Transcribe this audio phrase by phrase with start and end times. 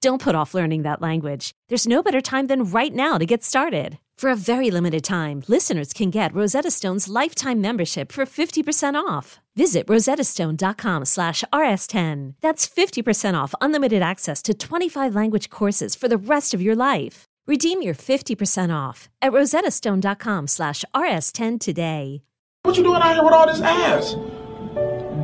[0.00, 1.52] Don't put off learning that language.
[1.68, 3.98] There's no better time than right now to get started.
[4.16, 9.40] For a very limited time, listeners can get Rosetta Stone's lifetime membership for 50% off.
[9.56, 12.34] Visit rosettastone.com slash rs10.
[12.40, 17.24] That's 50% off unlimited access to 25 language courses for the rest of your life.
[17.46, 22.22] Redeem your 50% off at rosettastone.com slash rs10 today.
[22.62, 24.14] What you doing out here with all this ass?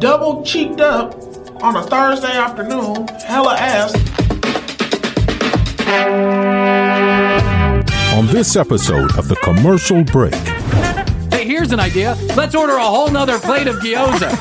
[0.01, 1.15] Double cheeked up
[1.63, 4.36] on a Thursday afternoon, hella ass.
[8.17, 10.35] On this episode of The Commercial Break,
[11.33, 12.17] Hey, here's an idea.
[12.37, 14.33] Let's order a whole nother plate of gyoza.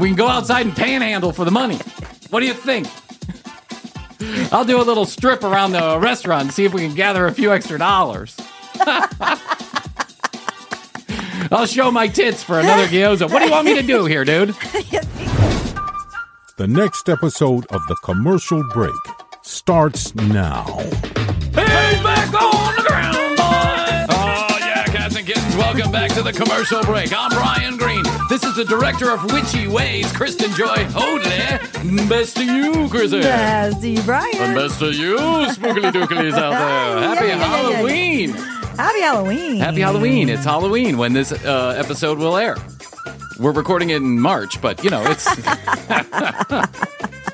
[0.00, 1.78] we can go outside and panhandle for the money.
[2.30, 2.88] What do you think?
[4.52, 7.32] I'll do a little strip around the restaurant and see if we can gather a
[7.32, 8.36] few extra dollars.
[11.52, 13.30] I'll show my tits for another gyoza.
[13.30, 14.48] What do you want me to do here, dude?
[16.56, 18.92] the next episode of The Commercial Break
[19.50, 20.64] starts now.
[21.54, 24.14] Hey, back on the ground, boy!
[24.16, 27.12] Oh, yeah, cats and kittens, welcome back to the commercial break.
[27.16, 28.04] I'm Bryan Green.
[28.28, 32.06] This is the director of Witchy Ways, Kristen Joy Hoadley.
[32.08, 33.20] Best to you, Kristen.
[33.20, 34.54] Nasty And Bryan.
[34.54, 37.00] best to you, spookily dookilies out there.
[37.14, 37.72] Happy Yeah, yeah, yeah, yeah.
[37.76, 38.30] Halloween.
[38.76, 39.56] Happy Halloween.
[39.56, 40.28] Happy Halloween.
[40.28, 42.56] It's Halloween when this uh, episode will air.
[43.40, 45.26] We're recording it in March, but you know, it's.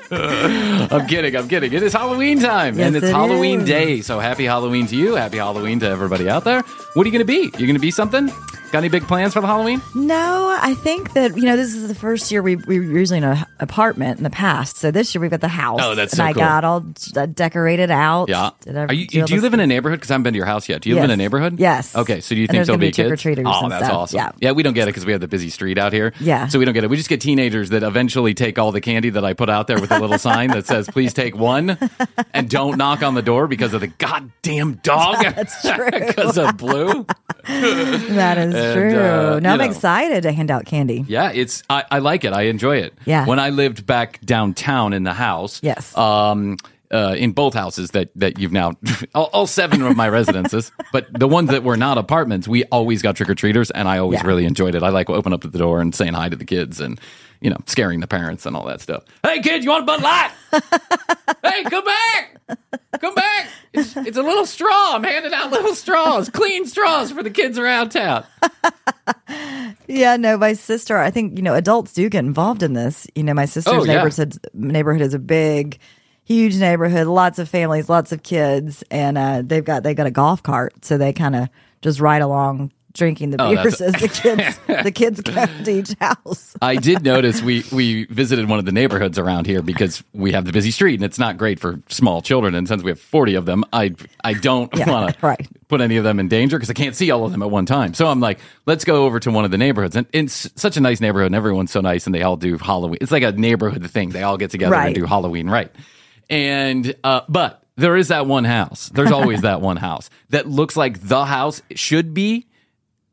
[0.09, 1.35] I'm kidding.
[1.35, 1.73] I'm kidding.
[1.73, 3.67] It is Halloween time, and it's it Halloween is.
[3.67, 4.01] day.
[4.01, 5.15] So happy Halloween to you.
[5.15, 6.61] Happy Halloween to everybody out there.
[6.93, 7.49] What are you going to be?
[7.57, 8.31] You're going to be something?
[8.71, 9.81] Got any big plans for the Halloween?
[9.95, 13.19] No, I think that you know this is the first year we we were usually
[13.19, 14.75] in an apartment in the past.
[14.77, 15.79] So this year we've got the house.
[15.81, 16.41] Oh, that's and so I cool.
[16.41, 18.27] got all d- uh, decorated out.
[18.27, 18.49] Yeah.
[18.67, 19.99] I Are you, do do you live in a neighborhood?
[19.99, 20.81] Because I haven't been to your house yet.
[20.81, 21.17] Do you live in a Yes.
[21.17, 21.59] neighborhood?
[21.59, 21.95] Yes.
[21.95, 22.19] Okay.
[22.19, 23.97] So do you And think there'll be be trick-or-treaters Oh, and that's stuff.
[23.97, 24.17] awesome.
[24.17, 24.31] Yeah.
[24.41, 26.11] Yeah, we don't get it because we have the busy street out here.
[26.19, 26.47] Yeah.
[26.49, 26.89] So we don't get it.
[26.89, 29.79] We just get teenagers that eventually take all the candy that I put out there
[29.79, 31.77] with a little sign that says, please take one
[32.33, 35.23] and don't knock on the door because of the goddamn dog.
[35.35, 35.87] That's true.
[36.17, 37.05] Because of Blue.
[37.45, 38.99] That is And, true.
[38.99, 39.65] uh, now I'm know.
[39.65, 41.05] excited to hand out candy.
[41.07, 42.33] Yeah, it's I, I like it.
[42.33, 42.93] I enjoy it.
[43.05, 43.25] Yeah.
[43.25, 45.59] When I lived back downtown in the house.
[45.63, 45.95] Yes.
[45.97, 46.57] Um.
[46.89, 48.71] Uh, in both houses that that you've now,
[49.13, 53.01] all, all seven of my residences, but the ones that were not apartments, we always
[53.01, 54.27] got trick or treaters, and I always Yeah.
[54.27, 54.83] really enjoyed it.
[54.83, 56.97] I like opening up the door and saying hi to the kids, and
[57.41, 59.03] you know, scaring the parents and all that stuff.
[59.23, 60.31] Hey, kid, you want a Bud Light?
[61.43, 62.37] hey, come back,
[62.99, 63.47] come back.
[63.73, 64.95] It's, it's a little straw.
[64.95, 68.25] I'm handing out little straws, clean straws for the kids around town.
[69.87, 70.97] Yeah, no, my sister.
[70.97, 73.07] I think you know adults do get involved in this.
[73.15, 73.95] You know, my sister's Oh, yeah.
[73.95, 75.79] neighborhood neighborhood is a big,
[76.25, 77.07] huge neighborhood.
[77.07, 80.73] Lots of families, lots of kids, and uh, they've got they got a golf cart,
[80.83, 81.49] so they kind of
[81.81, 86.55] just ride along drinking the Oh, beers as the kids the kids to each house.
[86.61, 90.45] I did notice we we visited one of the neighborhoods around here because we have
[90.45, 92.55] the busy street and it's not great for small children.
[92.55, 95.47] And since we have forty of them, I I don't Yeah, want to right.
[95.67, 97.65] put any of them in danger because I can't see all of them at one
[97.65, 97.93] time.
[97.93, 100.81] So I'm like, let's go over to one of the neighborhoods, and it's such a
[100.81, 102.97] nice neighborhood, and everyone's so nice, and they all do Halloween.
[103.01, 104.09] It's like a neighborhood thing.
[104.09, 105.71] They all get together and do Halloween right.
[106.29, 108.89] And uh, but there is that one house.
[108.89, 112.47] There's always that one house that looks like the house should be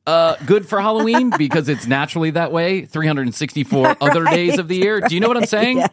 [0.06, 5.00] uh, good for Halloween because it's naturally that way 364 other days of the year.
[5.00, 5.78] Do you know what I'm saying?
[5.78, 5.90] Yes.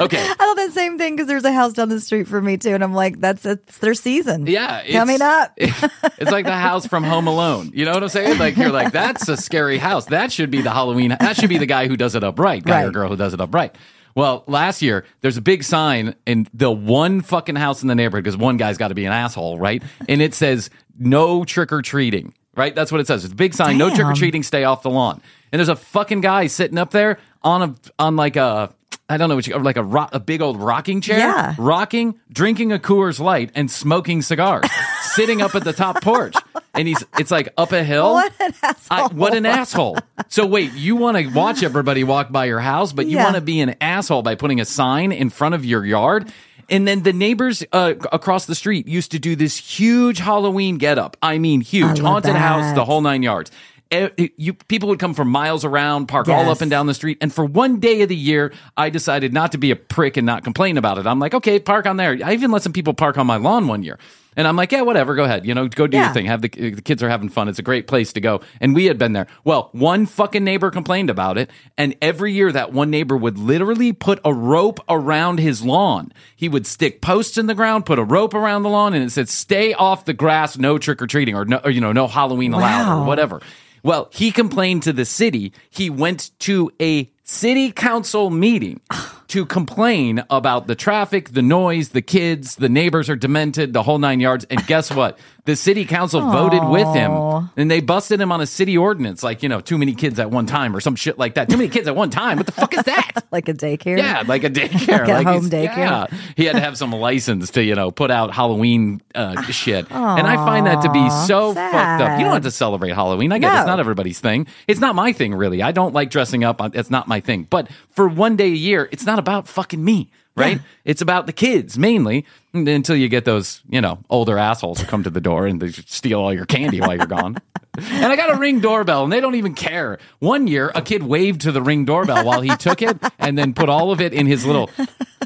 [0.00, 0.24] Okay.
[0.24, 2.74] I thought the same thing because there's a house down the street from me too,
[2.74, 4.46] and I'm like, that's it's their season.
[4.46, 4.82] Yeah.
[4.92, 5.52] coming up.
[5.56, 7.72] it's like the house from Home Alone.
[7.74, 8.38] You know what I'm saying?
[8.38, 10.06] Like, you're like, that's a scary house.
[10.06, 11.16] That should be the Halloween.
[11.18, 13.40] That should be the guy who does it upright, guy or girl who does it
[13.40, 13.76] upright.
[14.14, 18.24] Well, last year, there's a big sign in the one fucking house in the neighborhood
[18.24, 19.82] because one guy's got to be an asshole, right?
[20.08, 22.74] And it says, no trick or treating, right?
[22.74, 23.24] That's what it says.
[23.24, 23.96] It's a big sign, no Damn.
[23.96, 25.20] trick or treating, stay off the lawn.
[25.52, 28.72] And there's a fucking guy sitting up there on a, on like a,
[29.08, 31.54] I don't know what you, like a rock, a big old rocking chair, Yeah.
[31.58, 34.66] rocking, drinking a Coors Light, and smoking cigars,
[35.00, 36.34] sitting up at the top porch.
[36.74, 38.12] And he's, it's like up a hill.
[38.12, 38.98] What an asshole.
[38.98, 39.98] I, what an asshole.
[40.28, 43.24] So wait, you want to watch everybody walk by your house, but you Yeah.
[43.24, 46.32] want to be an asshole by putting a sign in front of your yard.
[46.70, 51.16] And then the neighbors uh, across the street used to do this huge Halloween getup.
[51.20, 53.50] I mean, huge I haunted house, the whole nine yards.
[53.92, 57.18] e- you people would come from miles around, park all up and down the street.
[57.20, 60.24] And for one day of the year, I decided not to be a prick and
[60.24, 61.06] not complain about it.
[61.06, 62.16] I'm like, okay, park on there.
[62.24, 63.98] I even let some people park on my lawn one year.
[64.36, 65.44] And I'm like, yeah, whatever, go ahead.
[65.44, 66.04] You know, go do Yeah.
[66.04, 66.26] your thing.
[66.26, 67.48] Have the, uh, the kids are having fun.
[67.48, 68.40] It's a great place to go.
[68.60, 69.26] And we had been there.
[69.44, 71.50] Well, one fucking neighbor complained about it.
[71.76, 76.12] And every year that one neighbor would literally put a rope around his lawn.
[76.36, 79.10] He would stick posts in the ground, put a rope around the lawn, and it
[79.10, 82.06] said, stay off the grass, no trick or treating, or no, or, you know, no
[82.06, 83.02] Halloween allowed, Wow.
[83.02, 83.40] or whatever.
[83.82, 85.52] Well, he complained to the city.
[85.70, 88.80] He went to a city council meeting
[89.28, 93.98] to complain about the traffic, the noise, the kids, the neighbors are demented, the whole
[93.98, 94.44] nine yards.
[94.50, 95.18] And guess what?
[95.44, 97.10] The city council voted with him
[97.56, 100.30] and they busted him on a city ordinance, like, you know, too many kids at
[100.30, 101.48] one time or some shit like that.
[101.48, 102.36] Too many kids at one time.
[102.36, 103.24] What the fuck is that?
[103.30, 103.96] like a daycare.
[103.96, 105.76] Yeah, like a daycare, Like a home daycare.
[105.76, 106.06] Yeah,
[106.36, 110.26] he had to have some license to you know put out Halloween uh, shit, and
[110.26, 112.18] I find that to be so fucked up.
[112.18, 113.32] You don't have to celebrate Halloween.
[113.32, 114.46] I get it's not everybody's thing.
[114.68, 115.62] It's not my thing really.
[115.62, 116.60] I don't like dressing up.
[116.74, 117.46] It's not my thing.
[117.48, 120.10] But for one day a year, it's not about fucking me.
[120.36, 120.60] Right?
[120.86, 122.24] It's about the kids mainly
[122.54, 125.68] until you get those, you know, older assholes who come to the door and they
[125.70, 127.36] steal all your candy while you're gone.
[127.78, 129.98] And I got a ring doorbell and they don't even care.
[130.18, 133.54] One year, a kid waved to the ring doorbell while he took it and then
[133.54, 134.68] put all of it in his little.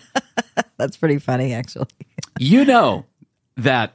[0.77, 1.87] That's pretty funny, actually.
[2.39, 3.07] You know
[3.57, 3.95] that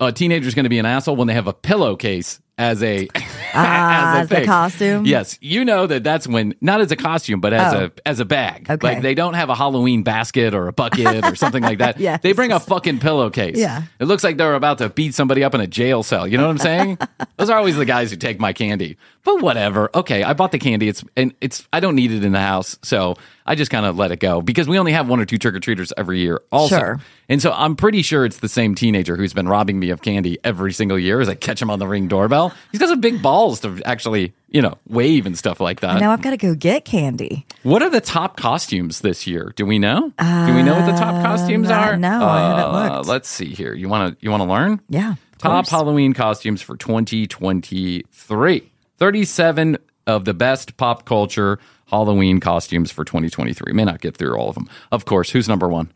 [0.00, 3.08] a teenager's going to be an asshole when they have a pillowcase as a
[3.54, 5.04] Ah, a as the costume?
[5.06, 7.84] Yes, you know that that's when not as a costume, but as Oh.
[7.86, 8.70] a as a bag.
[8.70, 8.86] Okay.
[8.86, 11.98] Like they don't have a Halloween basket or a bucket or something like that.
[12.00, 13.56] yeah, They bring a fucking pillowcase.
[13.56, 13.82] Yeah.
[13.98, 16.26] It looks like they're about to beat somebody up in a jail cell.
[16.26, 16.98] You know what I'm saying?
[17.36, 18.96] Those are always the guys who take my candy.
[19.22, 19.90] But whatever.
[19.94, 20.88] Okay, I bought the candy.
[20.88, 23.98] It's and it's I don't need it in the house, so I just kind of
[23.98, 26.40] let it go because we only have one or two trick or treaters every year.
[26.52, 27.00] Also, Sure.
[27.28, 30.38] and so I'm pretty sure it's the same teenager who's been robbing me of candy
[30.42, 32.54] every single year as I catch him on the ring doorbell.
[32.72, 35.98] He's got a big balls to actually, you know, wave and stuff like that.
[36.00, 37.46] now I've got to go get candy.
[37.62, 39.52] What are the top costumes this year?
[39.56, 40.12] Do we know?
[40.18, 41.96] Do we know what the top costumes uh, are?
[41.96, 43.08] no, I haven't looked.
[43.08, 43.72] Let's see here.
[43.74, 44.80] You want to you want to learn?
[44.88, 45.14] Yeah.
[45.38, 45.70] Top course.
[45.70, 48.70] Halloween costumes for 2023.
[48.98, 53.72] 37 of the best pop culture Halloween costumes for 2023.
[53.72, 54.68] May not get through all of them.
[54.92, 55.90] Of course, who's number 1?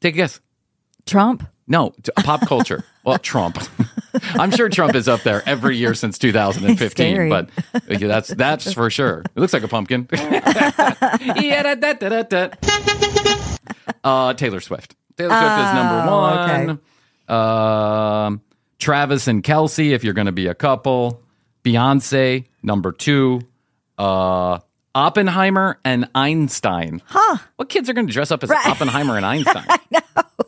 [0.00, 0.40] Take a guess.
[1.06, 1.46] Trump.
[1.68, 2.84] No, t- pop culture.
[3.04, 3.58] well, Trump.
[4.34, 7.28] I'm sure Trump is up there every year since 2015, Scary.
[7.30, 7.48] but
[7.88, 9.20] yeah, that's that's for sure.
[9.34, 10.08] It looks like a pumpkin.
[10.12, 12.48] yeah, da, da, da.
[14.04, 14.94] Uh, Taylor Swift.
[15.16, 16.78] Taylor Swift is number Oh,
[17.28, 18.26] one.
[18.26, 18.40] Um,
[18.78, 21.22] Travis and Kelsey, if you're going to be a couple.
[21.64, 23.40] Beyonce, number two.
[23.96, 24.58] Uh,
[24.94, 27.00] Oppenheimer and Einstein.
[27.06, 27.38] Huh?
[27.56, 29.64] What kids are going to dress up as Oppenheimer and Einstein?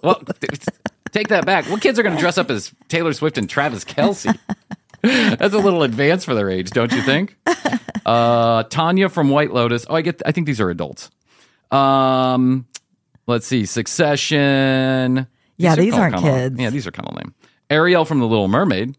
[0.03, 0.61] Well, th-
[1.15, 1.65] take that back.
[1.71, 4.39] What kids are going to dress up as Taylor Swift and Travis Kelce?
[5.03, 7.37] That's a little advanced for their age, don't you think?
[8.07, 9.87] Uh, Tanya from White Lotus.
[9.89, 10.21] Oh, I get.
[10.27, 11.09] I think these are adults.
[11.71, 12.67] Um,
[13.27, 13.65] let's see.
[13.65, 15.27] Succession.
[15.57, 16.61] Yeah, are these aren't kinda- kids.
[16.61, 17.35] Yeah, these are kind of lame.
[17.71, 18.95] Ariel from The Little Mermaid.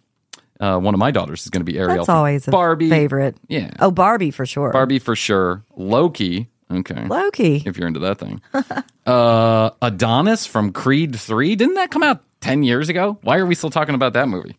[0.59, 1.97] Uh, one of my daughters is going to be Ariel.
[1.97, 2.89] That's always a Barbie.
[2.89, 3.37] favorite.
[3.47, 3.69] Yeah.
[3.79, 4.71] Oh, Barbie for sure.
[4.71, 5.63] Barbie for sure.
[5.75, 6.49] Loki.
[6.71, 7.05] Okay.
[7.05, 7.63] Loki.
[7.65, 8.41] If you're into that thing.
[9.05, 11.55] uh, Adonis from Creed 3.
[11.55, 13.19] Didn't that come out 10 years ago?
[13.21, 14.57] Why are we still talking about that movie?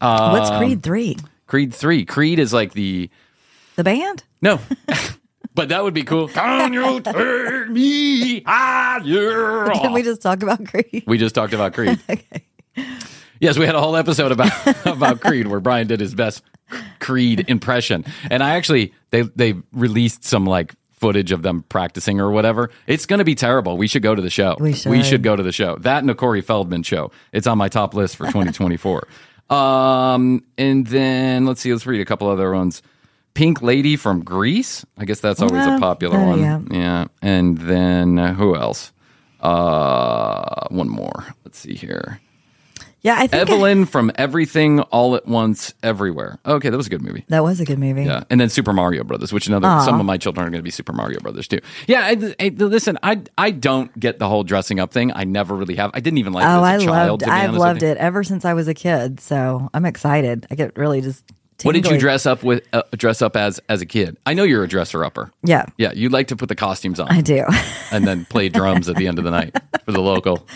[0.00, 1.16] Uh, What's Creed 3?
[1.46, 2.04] Creed 3.
[2.04, 3.10] Creed is like the.
[3.76, 4.24] The band?
[4.40, 4.60] No.
[5.54, 6.28] but that would be cool.
[6.28, 9.70] Can you take me higher?
[9.72, 11.04] Can we just talk about Creed?
[11.06, 11.98] We just talked about Creed.
[12.08, 12.44] Okay.
[13.40, 14.52] Yes, we had a whole episode about
[14.86, 16.42] about Creed where Bryan did his best
[17.00, 22.30] Creed impression, and I actually they they released some like footage of them practicing or
[22.30, 22.70] whatever.
[22.86, 23.76] It's going to be terrible.
[23.78, 24.56] We should go to the show.
[24.60, 25.22] We should should.
[25.22, 25.76] go to the show.
[25.76, 27.10] That and the Corey Feldman show.
[27.32, 29.08] It's on my top list for 2024.
[29.48, 31.72] um, and then let's see.
[31.72, 32.82] Let's read a couple other ones.
[33.34, 34.84] Pink Lady from Grease.
[34.98, 36.40] I guess that's always a popular Oh, one.
[36.40, 36.60] yeah.
[36.70, 37.04] Yeah.
[37.22, 38.92] And then uh, who else?
[39.40, 41.26] Uh, one more.
[41.44, 42.20] Let's see here.
[43.02, 46.38] Yeah, I think I- Evelyn from Everything All at Once Everywhere.
[46.44, 47.24] Okay, that was a good movie.
[47.28, 48.04] that was a good movie.
[48.04, 50.62] Yeah, and then Super Mario Brothers, which another some of my children are going to
[50.64, 51.60] be Super Mario Brothers too.
[51.86, 55.12] Yeah, I, I, listen, I I don't get the whole dressing up thing.
[55.14, 55.90] I never really have.
[55.94, 57.08] I didn't even like Oh, I as a child.
[57.10, 59.20] loved to be I've loved it ever since I was a kid.
[59.20, 60.46] So I'm excited.
[60.50, 61.24] I get really just
[61.62, 62.66] What did you dress up with?
[62.72, 64.16] Uh, dress up as as a kid?
[64.26, 65.30] I know you're a dresser upper.
[65.42, 67.44] Yeah, Yeah, you like to put the costumes on I do.
[67.92, 70.36] and then play drums at the end of the night for the local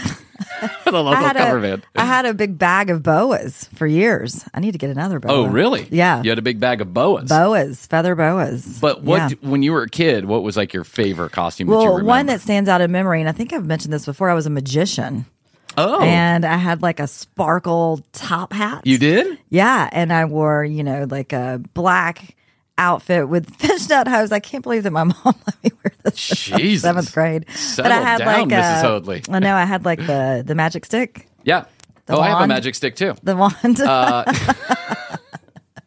[0.83, 1.87] for the local cover a, band.
[1.97, 4.45] I had a big bag of boas for years.
[4.55, 5.33] I need to get another boa.
[5.33, 5.87] Oh, really?
[5.91, 6.23] Yeah.
[6.23, 7.29] You had a big bag of boas.
[7.29, 8.79] Boas, feather boas.
[8.81, 9.37] But what Yeah.
[9.49, 12.07] when you were a kid, what was like your favorite costume that you Well, remember?
[12.09, 14.31] one that stands out in memory, and I think I've mentioned this before.
[14.31, 15.27] I was a magician.
[15.77, 16.01] Oh.
[16.03, 18.87] And I had like a sparkle top hat.
[18.87, 19.39] You did?
[19.51, 22.37] Yeah, and I wore, you know, like a black
[22.79, 24.33] outfit with fishnet hose.
[24.33, 26.83] I can't believe that my mom let me wear this Jesus.
[26.83, 27.47] seventh grade.
[27.51, 28.79] Settle but I had down, like Mrs.
[28.83, 29.23] a- Hoadley.
[29.31, 31.65] I know I had like the the magic stick, Yeah.
[32.09, 33.15] Oh, I have a magic stick too.
[33.23, 33.81] the wand.
[33.81, 34.25] Uh,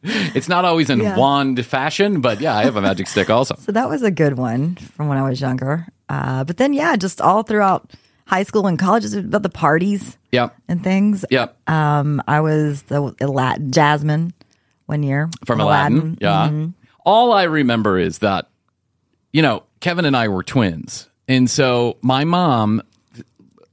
[0.09, 1.17] It's not always in Yeah.
[1.17, 3.55] wand fashion, but yeah, I have a magic stick also.
[3.59, 5.85] so that was a good one from when I was younger.
[6.07, 7.91] Uh, but then, yeah, just all throughout
[8.27, 10.55] high school and college, it's about the parties Yep.
[10.67, 11.25] and things.
[11.31, 11.57] Yep.
[11.69, 14.33] Um, I was the Aladdin Jasmine
[14.85, 16.17] one year From Aladdin.
[16.21, 16.47] Yeah.
[16.49, 16.69] Mm-hmm.
[17.05, 18.49] All I remember is that,
[19.31, 21.09] you know, Kevin and I were twins.
[21.27, 22.81] And so my mom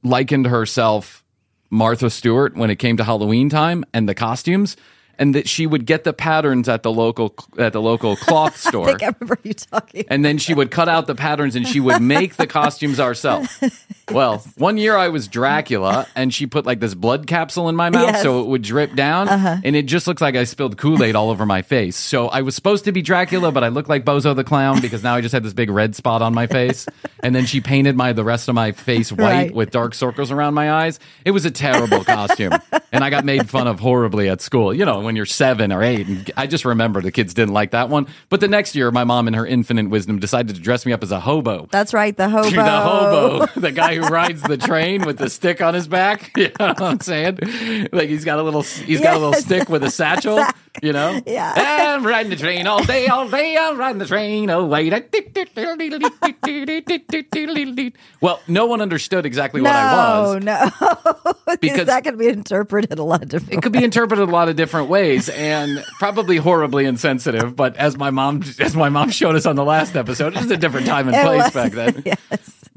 [0.03, 1.23] likened herself
[1.69, 4.77] Martha Stewart when it came to Halloween time and the costumes.
[5.17, 8.69] And that she would get the patterns at the local at the local cloth I
[8.69, 8.85] store.
[8.87, 10.05] think I remember you talking.
[10.09, 13.49] and then she would cut out the patterns and she would make the costumes ourselves.
[14.11, 17.89] Well, one year I was Dracula and she put like this blood capsule in my
[17.89, 18.21] mouth Yes.
[18.21, 19.57] so it would drip down uh-huh.
[19.63, 21.95] and it just looks like I spilled Kool-Aid all over my face.
[21.95, 25.01] So I was supposed to be Dracula, but I looked like Bozo the Clown because
[25.01, 26.85] now I just had this big red spot on my face.
[27.23, 29.55] And then she painted my the rest of my face white Right.
[29.55, 30.99] with dark circles around my eyes.
[31.25, 32.53] It was a terrible costume.
[32.91, 34.71] And I got made fun of horribly at school.
[34.71, 36.07] You know, when you're seven or eight.
[36.07, 38.07] And I just remember the kids didn't like that one.
[38.29, 41.01] But the next year, my mom, in her infinite wisdom, decided to dress me up
[41.03, 41.67] as a hobo.
[41.71, 42.49] That's right, the hobo.
[42.49, 46.31] The hobo, the guy who rides the train with the stick on his back.
[46.45, 47.39] You know what I'm saying?
[47.91, 50.43] Like he's got a little, he's got a little stick with a satchel.
[50.83, 51.21] You know?
[51.25, 51.53] Yeah.
[51.95, 53.57] I'm riding the train all day, all day.
[53.57, 54.89] I'm riding the train away.
[58.21, 60.43] Well, no one understood exactly No, what I was.
[60.43, 63.53] no, Because- that could be interpreted a lot of different.
[63.53, 67.55] It could be interpreted a lot of different ways and probably horribly insensitive.
[67.55, 70.51] But as my mom, as my mom showed us on the last episode, it was
[70.51, 72.03] a different time and place was, back then.
[72.05, 72.19] yes.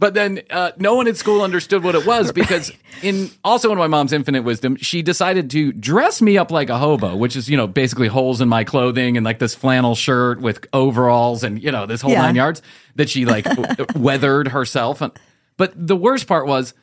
[0.01, 2.71] But then uh, no one at school understood what it was because
[3.03, 6.79] in also in my mom's infinite wisdom, she decided to dress me up like a
[6.79, 10.41] hobo, which is you know basically holes in my clothing and like this flannel shirt
[10.41, 12.23] with overalls and you know this whole Yeah.
[12.23, 12.63] nine yards
[12.97, 13.47] that she like
[13.97, 15.01] weathered herself.
[15.01, 15.13] And,
[15.57, 16.75] but the worst part was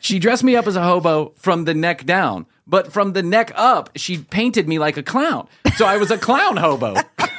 [0.00, 3.52] she dressed me up as a hobo from the neck down, but from the neck
[3.54, 5.46] up, she painted me like a clown.
[5.76, 6.94] So I was a clown hobo.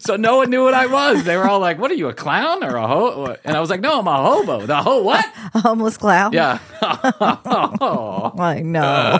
[0.00, 1.24] So no one knew what I was.
[1.24, 3.70] They were all like, "What are you, a clown or a ho?" And I was
[3.70, 5.24] like, "No, I'm a hobo." The ho what?
[5.54, 6.32] A homeless clown.
[6.32, 6.58] Yeah.
[8.38, 9.18] Like no.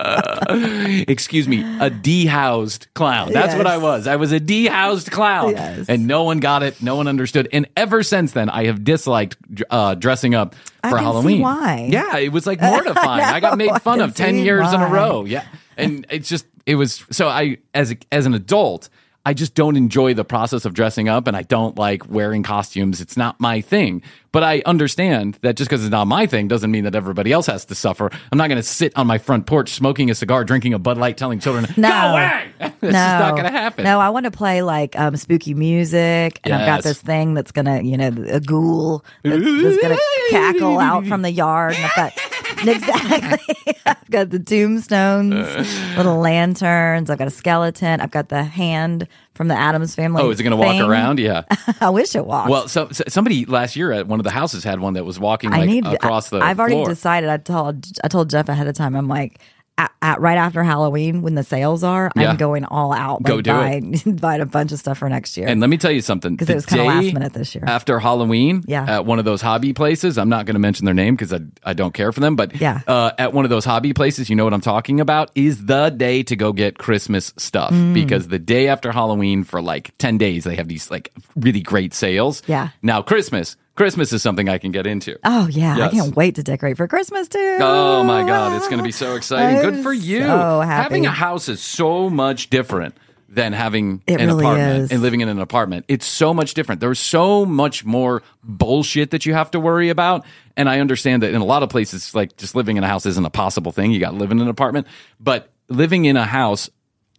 [1.09, 3.33] Excuse me, a dehoused clown.
[3.33, 4.07] That's what I was.
[4.07, 5.87] I was a dehoused clown, Yes.
[5.89, 6.81] and no one got it.
[6.83, 7.49] No one understood.
[7.53, 9.37] And ever since then, I have disliked
[9.71, 11.41] uh, dressing up I for Halloween.
[11.41, 11.89] why.
[11.91, 13.25] Yeah, it was like mortifying.
[13.25, 15.25] I, got made fun of ten years in a row.
[15.25, 15.45] Yeah,
[15.77, 18.89] and it's just it was so I as a, as an adult.
[19.29, 23.03] I just don't enjoy the process of dressing up and I don't like wearing costumes.
[23.03, 24.01] It's not my thing.
[24.33, 27.45] But I understand that just because it's not my thing doesn't mean that everybody else
[27.47, 28.11] has to suffer.
[28.33, 30.97] I'm not going to sit on my front porch smoking a cigar, drinking a Bud
[30.97, 31.91] Light, telling children, No.
[31.91, 32.45] go away.
[32.81, 33.85] It's no, not going to happen.
[33.85, 37.51] No, I want to play like um, spooky music, and I've got this thing that's
[37.53, 39.97] gonna, you know, a ghoul that's, that's gonna
[40.31, 41.75] cackle out from the yard.
[41.75, 45.95] And I've got exactly, I've got the tombstones, uh.
[45.97, 47.11] little lanterns.
[47.11, 48.01] I've got a skeleton.
[48.01, 50.23] I've got the hand from the Addams family.
[50.23, 51.21] Oh, is it going to walk around?
[51.21, 51.43] Yeah.
[51.81, 52.51] I wish it walked.
[52.51, 55.21] Well, so, so somebody last year at one of the houses had one that was
[55.21, 56.39] walking like I need across the.
[56.39, 56.89] I've already floor.
[56.89, 57.31] decided.
[57.31, 58.97] I told I told Jeff ahead of time.
[58.97, 59.41] I'm like.
[59.79, 62.31] At, at, right after Halloween, when the sales are, Yeah.
[62.31, 63.23] I'm going all out.
[63.23, 65.47] Go do buying, buying a bunch of stuff for next year.
[65.47, 66.33] And let me tell you something.
[66.35, 67.63] Because it was kinda last minute this year.
[67.65, 68.85] After Halloween, Yeah.
[68.97, 71.41] at one of those hobby places, I'm not going to mention their name because I,
[71.63, 72.81] I don't care for them, but Yeah.
[72.89, 75.91] uh, at one of those hobby places, you know what I'm talking about, is the
[75.91, 77.95] day to go get Christmas stuff Mm.
[77.95, 81.95] because the day after Halloween, for like 10 days, they have these like really great
[81.95, 82.43] sales.
[82.49, 82.71] Yeah.
[82.83, 85.19] Now, Christmas, Christmas is something I can get into.
[85.25, 85.93] Oh yeah, Yes.
[85.93, 87.59] I can't wait to decorate for Christmas too.
[87.61, 89.63] Oh my God, it's going to be so exciting.
[89.63, 90.21] Good I'm for you.
[90.23, 90.83] so happy.
[90.83, 92.95] Having a house is so much different
[93.31, 94.91] than having It an really apartment is.
[94.93, 95.85] and living in an apartment.
[95.87, 96.81] It's so much different.
[96.81, 100.25] There's so much more bullshit that you have to worry about.
[100.57, 103.07] And I understand that in a lot of places, like just living in a house
[103.07, 103.93] isn't a possible thing.
[103.93, 104.87] You got to live in an apartment.
[105.21, 106.69] But living in a house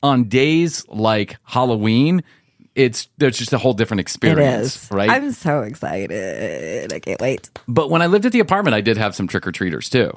[0.03, 2.23] on days like Halloween,
[2.75, 4.91] it's there's just a whole different experience, is.
[4.91, 5.09] right?
[5.09, 6.93] I'm so excited.
[6.93, 7.49] I can't wait.
[7.67, 10.11] but when I lived at the apartment, I did have some trick or treaters too.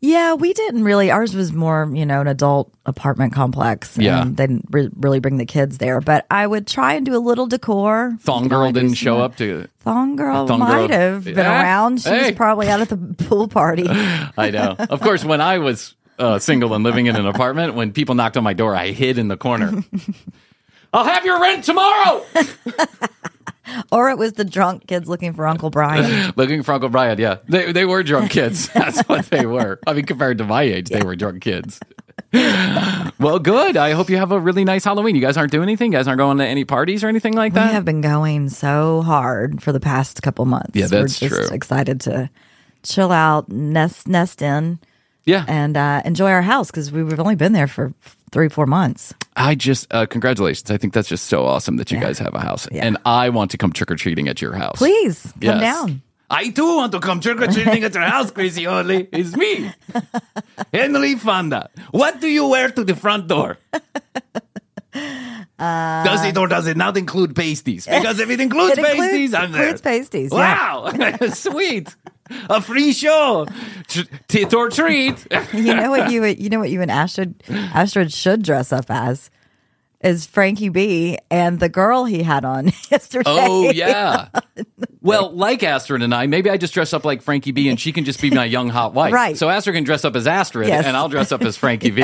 [0.00, 1.10] Yeah, we didn't really.
[1.10, 3.96] Ours was more, you know, an adult apartment complex.
[3.96, 4.20] Yeah.
[4.22, 6.02] and they didn't re- really bring the kids there.
[6.02, 8.14] But I would try and do a little decor.
[8.20, 11.38] Thong You know, Girl didn't show up to Thong girl Thong Girl- might have been
[11.38, 12.02] around.
[12.02, 12.22] She Hey.
[12.24, 12.96] was probably out at the
[13.26, 13.86] pool party.
[13.88, 14.76] I know.
[14.78, 18.36] Of course, when I was uh, single and living in an apartment, when people knocked
[18.36, 19.82] on my door, I hid in the corner.
[20.92, 22.24] I'll have your rent tomorrow.
[23.92, 26.32] or it was the drunk kids looking for Uncle Bryan.
[26.36, 27.38] Looking for Uncle Bryan, yeah.
[27.48, 28.68] They, they were drunk kids.
[28.74, 29.80] That's what they were.
[29.86, 31.80] I mean, compared to my age, they were drunk kids.
[32.32, 33.76] well, good.
[33.76, 35.14] I hope you have a really nice Halloween.
[35.14, 35.92] You guys aren't doing anything?
[35.92, 37.68] You guys aren't going to any parties or anything like that?
[37.68, 40.72] We have been going so hard for the past couple months.
[40.74, 41.54] Yeah, that's We're just true.
[41.54, 42.30] excited to
[42.82, 44.78] chill out, nest nest in,
[45.24, 45.44] yeah.
[45.48, 47.92] and uh, enjoy our house because we've only been there for
[48.32, 49.14] three, four months.
[49.36, 50.70] I just, uh, congratulations.
[50.70, 52.66] I think that's just so awesome that you guys have a house.
[52.72, 52.84] Yeah.
[52.86, 54.78] And I want to come trick or treating at your house.
[54.78, 55.60] Please come Yes.
[55.60, 56.02] down.
[56.28, 59.08] I too want to come trick or treating at your house, Crazy Only.
[59.12, 59.70] It's me,
[60.74, 61.70] Henry Fonda.
[61.92, 63.58] What do you wear to the front door?
[65.58, 67.86] does it or does it not include pasties?
[67.86, 69.62] Because if it includes It includes- pasties, I'm there.
[69.62, 70.74] includes pasties, yeah.
[70.82, 71.94] Wow, sweet.
[72.50, 73.46] A free show.
[74.28, 75.26] Tit or treat.
[75.52, 79.30] You know what you you know what you and Astrid Astrid should dress up as
[80.02, 83.24] is Frankie B and the girl he had on yesterday.
[83.26, 84.28] Oh yeah.
[85.00, 87.92] Well, like Astrid and I, maybe I just dress up like Frankie B, and she
[87.92, 89.12] can just be my young hot wife.
[89.12, 89.36] Right.
[89.38, 90.84] So Astrid can dress up as Astrid, Yes.
[90.84, 92.02] and I'll dress up as Frankie B.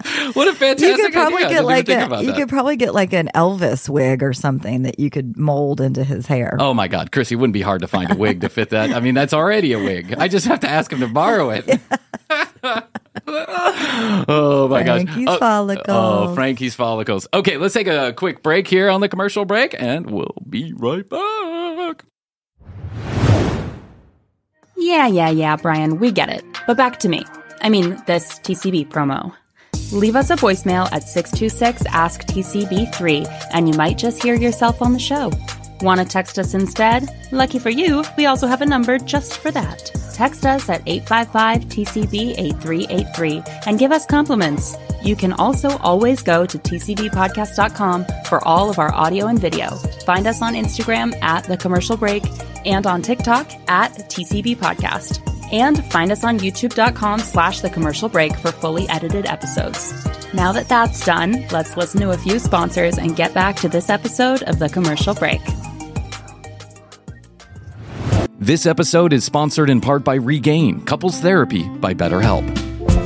[0.32, 1.56] what a fantastic You could probably idea!
[1.58, 1.92] Get like a,
[2.22, 2.36] you that.
[2.36, 6.26] could probably get like an Elvis wig or something that you could mold into his
[6.26, 6.56] hair.
[6.58, 8.92] Oh my God, Krissy, it wouldn't be hard to find a wig to fit that.
[8.92, 10.14] I mean, that's already a wig.
[10.16, 11.68] I just have to ask him to borrow it.
[13.26, 15.02] oh my gosh.
[15.02, 15.86] Frankie's oh, follicles.
[15.88, 17.28] Oh, Frankie's follicles.
[17.34, 21.08] Okay, let's take a quick break here on the commercial break, and we'll be right
[21.08, 22.04] back.
[24.76, 26.42] Yeah, yeah, yeah, Bryan, we get it.
[26.66, 27.24] But back to me.
[27.60, 29.34] I mean, this TCB promo.
[29.92, 34.92] Leave us a voicemail at 626 Ask TCB3 and you might just hear yourself on
[34.92, 35.30] the show.
[35.82, 37.08] Want to text us instead?
[37.32, 39.90] Lucky for you, we also have a number just for that.
[40.12, 44.76] Text us at 855 TCB 8383 and give us compliments.
[45.02, 49.70] You can also always go to tcbpodcast.com for all of our audio and video.
[50.04, 52.24] Find us on Instagram at The Commercial Break
[52.66, 55.29] and on TikTok at TCB Podcast.
[55.52, 59.92] And find us on youtube.com slash The Commercial Break for fully edited episodes.
[60.32, 63.90] Now that that's done, let's listen to a few sponsors and get back to this
[63.90, 65.40] episode of The Commercial Break.
[68.38, 72.59] This episode is sponsored in part by Regain Couples Therapy by BetterHelp.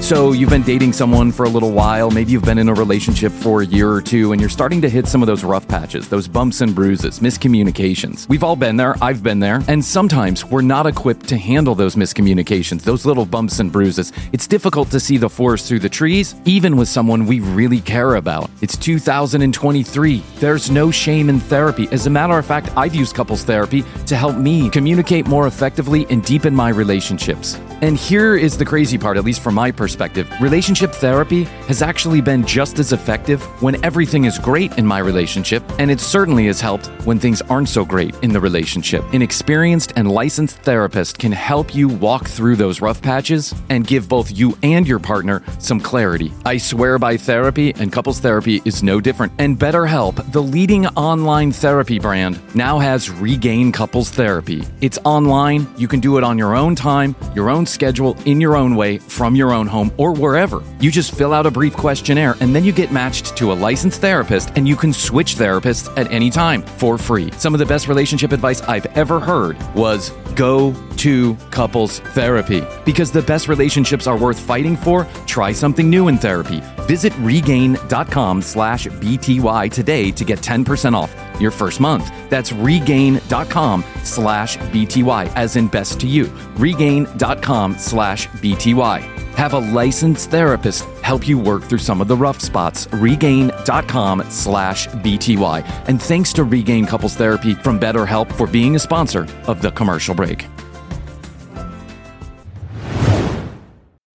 [0.04, 3.32] So, you've been dating someone for a little while, maybe you've been in a relationship
[3.32, 6.10] for a year or two, and you're starting to hit some of those rough patches,
[6.10, 8.28] those bumps and bruises, miscommunications.
[8.28, 11.96] We've all been there, I've been there, and sometimes we're not equipped to handle those
[11.96, 14.12] miscommunications, those little bumps and bruises.
[14.30, 18.16] It's difficult to see the forest through the trees, even with someone we really care
[18.16, 18.50] about.
[18.60, 20.22] It's 2023.
[20.36, 21.88] There's no shame in therapy.
[21.92, 26.04] As a matter of fact, I've used couples therapy to help me communicate more effectively
[26.10, 27.58] and deepen my relationships.
[27.84, 32.22] And here is the crazy part, at least from my perspective relationship therapy has actually
[32.22, 36.62] been just as effective when everything is great in my relationship, and it certainly has
[36.62, 39.04] helped when things aren't so great in the relationship.
[39.12, 44.08] An experienced and licensed therapist can help you walk through those rough patches and give
[44.08, 46.32] both you and your partner some clarity.
[46.46, 49.34] I swear by therapy, and couples therapy is no different.
[49.36, 54.64] And BetterHelp, the leading online therapy brand, now has Regain Couples Therapy.
[54.80, 58.56] It's online, you can do it on your own time, your own schedule, in your
[58.56, 60.62] own way, from your own home, or wherever.
[60.80, 64.00] You just fill out a brief questionnaire and then you get matched to a licensed
[64.00, 67.30] therapist and you can switch therapists at any time for free.
[67.32, 72.62] Some of the best relationship advice I've ever heard was go to couples therapy.
[72.84, 76.62] Because the best relationships are worth fighting for, try something new in therapy.
[76.86, 82.10] Visit regain.com slash BTY today to get 10% off your first month.
[82.30, 86.26] That's regain.com slash BTY, as in best to you.
[86.56, 89.02] Regain.com slash BTY.
[89.34, 92.88] Have a licensed therapist help you work through some of the rough spots.
[92.94, 95.84] Regain.com slash BTY.
[95.86, 100.14] And thanks to Regain Couples Therapy from BetterHelp for being a sponsor of the commercial
[100.14, 100.46] break.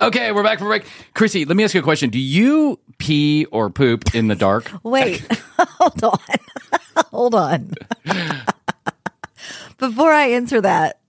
[0.00, 0.84] Okay, we're back from break.
[1.14, 2.08] Krissy, let me ask you a question.
[2.10, 4.70] Do you pee or poop in the dark?
[4.84, 5.26] Wait,
[5.58, 6.18] hold on.
[7.10, 7.72] hold on.
[9.78, 11.00] Before I answer that,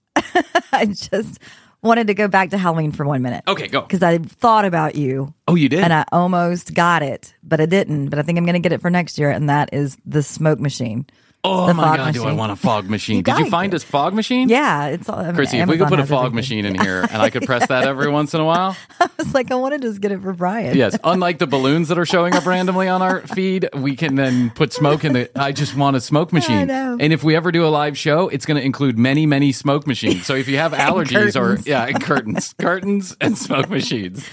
[0.72, 1.40] I just
[1.84, 3.44] wanted to go back to Halloween for one minute.
[3.48, 3.82] Okay, go.
[3.82, 5.80] Because I thought about you Oh, you did?
[5.82, 8.10] and I almost got it, but I didn't.
[8.10, 10.24] But I think I'm going to get it for next year, and that is the
[10.24, 11.06] smoke machine.
[11.42, 13.18] Oh the my god, do I want a fog machine?
[13.18, 14.50] You did you find this fog machine?
[14.50, 15.20] Yeah, it's all.
[15.20, 17.44] I mean, Krissy, if we could put a fog machine in here and I could
[17.44, 18.76] press that every once in a while.
[19.00, 20.76] I was like, I want to just get it for Bryan.
[20.76, 24.50] Yes, unlike the balloons that are showing up randomly on our feed, we can then
[24.50, 25.30] put smoke in the.
[25.40, 26.70] I just want a smoke machine.
[26.70, 29.88] And if we ever do a live show, it's going to include many, many smoke
[29.88, 30.26] machines.
[30.26, 34.26] So if you have allergies or yeah, curtains, curtains, and smoke machines.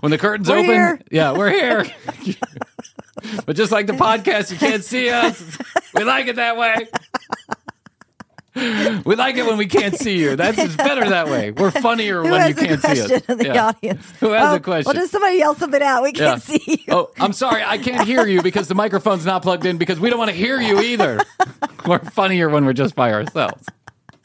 [0.00, 1.00] When the curtains We're open, here.
[1.10, 1.86] yeah, we're here.
[3.46, 5.42] But just like the podcast, you can't see us.
[5.94, 6.88] We like it that way.
[9.04, 10.34] We like it when we can't see you.
[10.34, 11.52] That's it's better that way.
[11.52, 13.22] We're funnier Who when has you can't a see question us.
[13.28, 13.66] in the Yeah.
[13.68, 14.12] audience?
[14.18, 14.84] Who has Oh, a question?
[14.92, 16.02] Well, does somebody yell something out?
[16.02, 16.92] We can't see you.
[16.92, 17.62] Oh, I'm sorry.
[17.64, 20.36] I can't hear you because the microphone's not plugged in because we don't want to
[20.36, 21.20] hear you either.
[21.86, 23.64] we're funnier when we're just by ourselves.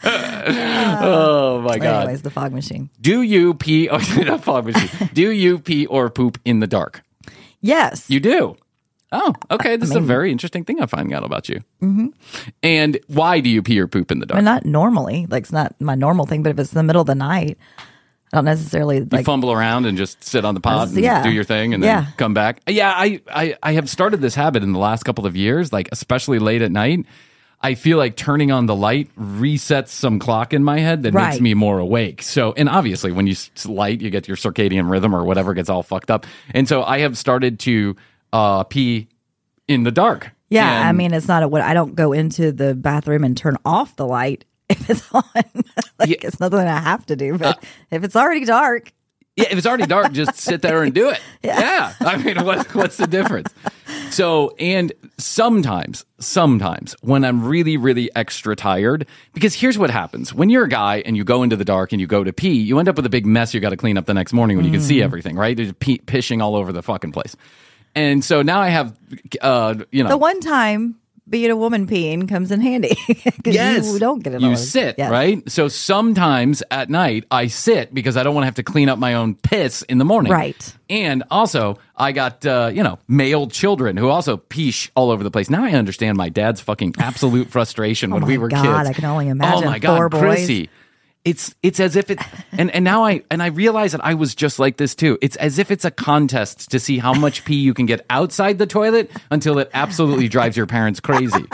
[0.03, 2.03] Uh, oh my god.
[2.03, 2.89] Anyways, the fog machine.
[2.99, 5.09] Do you pee oh, not fog machine.
[5.13, 7.03] Do you pee or poop in the dark?
[7.61, 8.09] Yes.
[8.09, 8.57] You do.
[9.13, 9.77] Oh, okay.
[9.77, 11.59] This is a very interesting thing I'm finding out about you.
[11.81, 12.07] Mm-hmm.
[12.63, 14.43] And why do you pee or poop in the dark?
[14.43, 15.27] not normally.
[15.29, 17.57] Like, it's not my normal thing, but if it's in the middle of the night,
[18.33, 19.25] I don't necessarily you like.
[19.25, 21.21] fumble around and just sit on the pot and yeah.
[21.21, 22.11] do your thing and then Yeah.
[22.17, 22.61] come back.
[22.67, 25.87] Yeah, I, I I have started this habit in the last couple of years, like
[25.91, 27.05] especially late at night.
[27.61, 31.39] I feel like turning on the light resets some clock in my head that makes
[31.39, 32.21] me more awake.
[32.21, 35.81] So, and obviously when you light, you get your circadian rhythm or whatever gets all
[35.81, 36.25] fucked up.
[36.53, 37.95] And so I have started to
[38.33, 39.07] uh, pee
[39.69, 40.31] in the dark.
[40.49, 43.57] Yeah, I mean, it's not a what I don't go into the bathroom and turn
[43.65, 45.23] off the light if it's on.
[45.33, 46.15] like, Yeah.
[46.21, 47.37] it's nothing I have to do.
[47.37, 48.91] But if it's already dark,
[49.35, 51.19] Yeah, if it's already dark, just sit there and do it.
[51.43, 51.93] Yeah.
[51.99, 53.51] I mean, what, what's the difference?
[54.11, 60.49] So, and sometimes, sometimes when I'm really, really extra tired, because here's what happens when
[60.51, 62.77] you're a guy and you go into the dark and you go to pee, you
[62.79, 64.65] end up with a big mess you got to clean up the next morning when
[64.67, 65.03] you can see Mm.
[65.03, 65.57] everything, right?
[65.57, 67.35] There's pee, pishing all over the fucking place.
[67.95, 68.97] And so now I have,
[69.41, 70.95] uh, you know, the one time
[71.29, 72.95] being a woman peeing comes in handy.
[73.43, 73.55] 'Cause
[73.93, 74.41] you don't get it.
[74.41, 74.55] You all.
[74.57, 75.09] sit, Yes.
[75.09, 75.49] right?
[75.49, 78.99] So sometimes at night I sit because I don't want to have to clean up
[78.99, 80.31] my own piss in the morning.
[80.33, 80.73] Right.
[80.89, 85.31] And also I got uh, you know, male children who also peesh all over the
[85.31, 85.49] place.
[85.49, 88.89] Now I understand my dad's fucking absolute frustration when Oh we my were God, kids.
[88.89, 90.21] I can only imagine Oh my god, four boys.
[90.39, 90.69] Krissy.
[91.25, 92.19] It's it's as if it
[92.51, 95.17] and, and now I and I realize that I was just like this too.
[95.21, 98.57] It's as if it's a contest to see how much pee you can get outside
[98.57, 101.45] the toilet until it absolutely drives your parents crazy.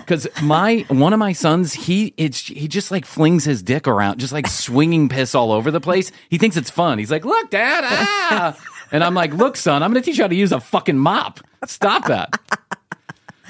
[0.00, 4.18] Because my one of my sons, he it's he just like flings his dick around,
[4.18, 6.10] just like swinging piss all over the place.
[6.30, 6.98] He thinks it's fun.
[6.98, 8.56] He's like, "Look, Dad!" Ah!
[8.90, 10.96] And I'm like, "Look, son, I'm going to teach you how to use a fucking
[10.96, 11.40] mop.
[11.66, 12.40] Stop that."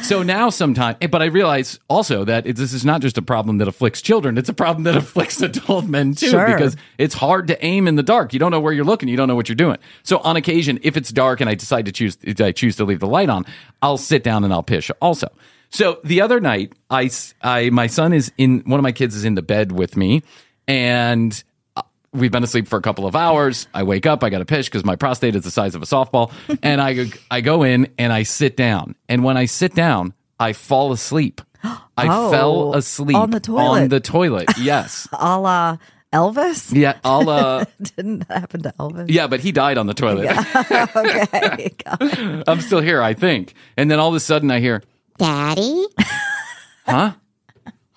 [0.03, 3.23] So now, sometimes, eh, but I realize also that it, this is not just a
[3.23, 6.47] problem that afflicts children; it's a problem that afflicts adult men too, Sure.
[6.47, 8.33] because it's hard to aim in the dark.
[8.33, 9.09] You don't know where you're looking.
[9.09, 9.79] You don't know what you're doing.
[10.05, 13.01] So on occasion, if it's dark and I decide to choose, I choose to leave
[13.01, 13.45] the light on,
[13.83, 15.29] I'll sit down and I'll pish also.
[15.71, 17.11] So the other night, I,
[17.43, 20.23] I- my son is in, one of my kids is in the bed with me
[20.67, 21.43] and
[22.13, 23.67] we've been asleep for a couple of hours.
[23.75, 25.87] I wake up, I got to pish because my prostate is the size of a
[25.87, 26.33] softball.
[26.63, 28.95] and I, go- I go in and I sit down.
[29.09, 31.41] And when I sit down, I fall asleep.
[31.63, 31.77] I
[32.09, 33.83] Oh, fell asleep on the toilet.
[33.83, 35.09] On the toilet, yes.
[35.13, 35.77] a la
[36.13, 36.73] Elvis.
[36.75, 37.65] Yeah, I'll uh
[37.97, 39.07] Didn't happen to Elvis?
[39.11, 40.31] yeah, but he died on the toilet.
[40.97, 42.43] okay.
[42.47, 43.55] I'm still here, I think.
[43.77, 44.83] And then all of a sudden I hear,
[45.19, 45.87] Daddy?
[46.87, 47.13] "Huh?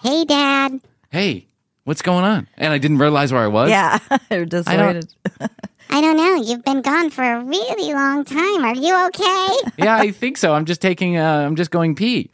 [0.02, 0.82] Hey, Dad.
[1.12, 1.47] Hey,
[1.83, 3.69] what's going on?" And I didn't realize where I was.
[3.69, 3.99] Yeah.
[4.31, 5.07] You're disappointed.
[5.93, 6.35] I don't know.
[6.35, 8.63] You've been gone for a really long time.
[8.63, 9.47] Are you okay?
[9.77, 10.53] Yeah, I think so.
[10.53, 12.29] I'm just taking uh I'm just going pee.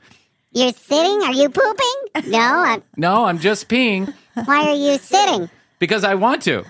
[0.54, 1.22] You're sitting?
[1.24, 2.32] Are you pooping?
[2.32, 2.40] No.
[2.40, 4.14] I'm, No, I'm just peeing
[4.46, 5.50] why are you sitting?
[5.80, 6.64] because I want to.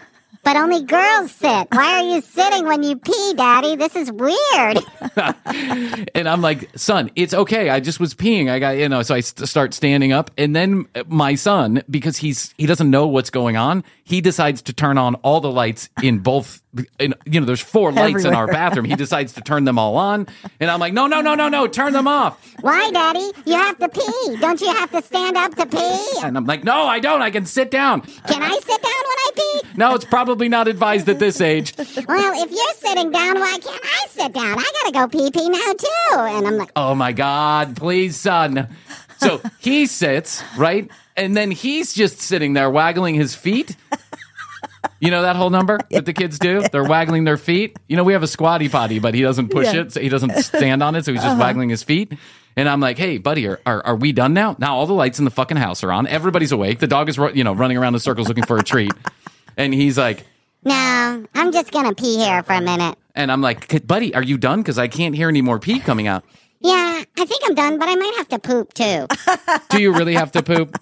[0.48, 1.68] But only girls sit.
[1.74, 3.76] Why are you sitting when you pee, Daddy?
[3.76, 4.80] This is weird.
[6.16, 7.70] And I'm like, son, it's okay.
[7.70, 8.50] I just was peeing.
[8.50, 10.32] I got, you know, so I st- start standing up.
[10.38, 14.74] And then my son, because he's, he doesn't know what's going on, he decides to
[14.74, 16.62] turn on all the lights in both,
[17.00, 18.86] in, you know, there's four lights in our bathroom.
[18.86, 20.28] He decides to turn them all on.
[20.60, 22.38] And I'm like, no, no, no, no, no, turn them off.
[22.62, 23.32] Why, Daddy?
[23.46, 24.38] You have to pee.
[24.40, 26.08] Don't you have to stand up to pee?
[26.24, 27.22] And I'm like, no, I don't.
[27.22, 28.02] I can sit down.
[28.02, 29.62] Can I sit down when I pee?
[29.78, 31.74] No, it's probably not advised at this age.
[31.78, 34.58] Well, if you're sitting down, why can't I sit down?
[34.58, 36.38] I gotta go pee pee now too.
[36.38, 38.68] And I'm like, Oh my God, please, son.
[39.18, 40.90] So he sits, right?
[41.16, 43.76] And then he's just sitting there waggling his feet.
[45.00, 46.64] You know that whole number that the kids do?
[46.72, 47.78] They're waggling their feet.
[47.88, 49.82] You know, we have a squatty potty, but he doesn't push Yeah.
[49.82, 49.92] it.
[49.94, 51.06] So he doesn't stand on it.
[51.06, 51.40] So he's just uh-huh.
[51.42, 52.14] waggling his feet.
[52.56, 54.56] And I'm like, hey, buddy, are, are, are we done now?
[54.58, 56.08] Now all the lights in the fucking house are on.
[56.08, 56.80] Everybody's awake.
[56.80, 58.92] The dog is, you know, running around in circles looking for a treat.
[59.60, 60.24] And he's like,
[60.64, 62.96] No, I'm just gonna pee here for a minute.
[63.16, 64.62] and I'm like, buddy, are you done?
[64.62, 66.24] Because I can't hear any more pee coming out.
[66.60, 69.08] Yeah, I think I'm done, but I might have to poop too.
[69.70, 70.80] Do you really have to poop?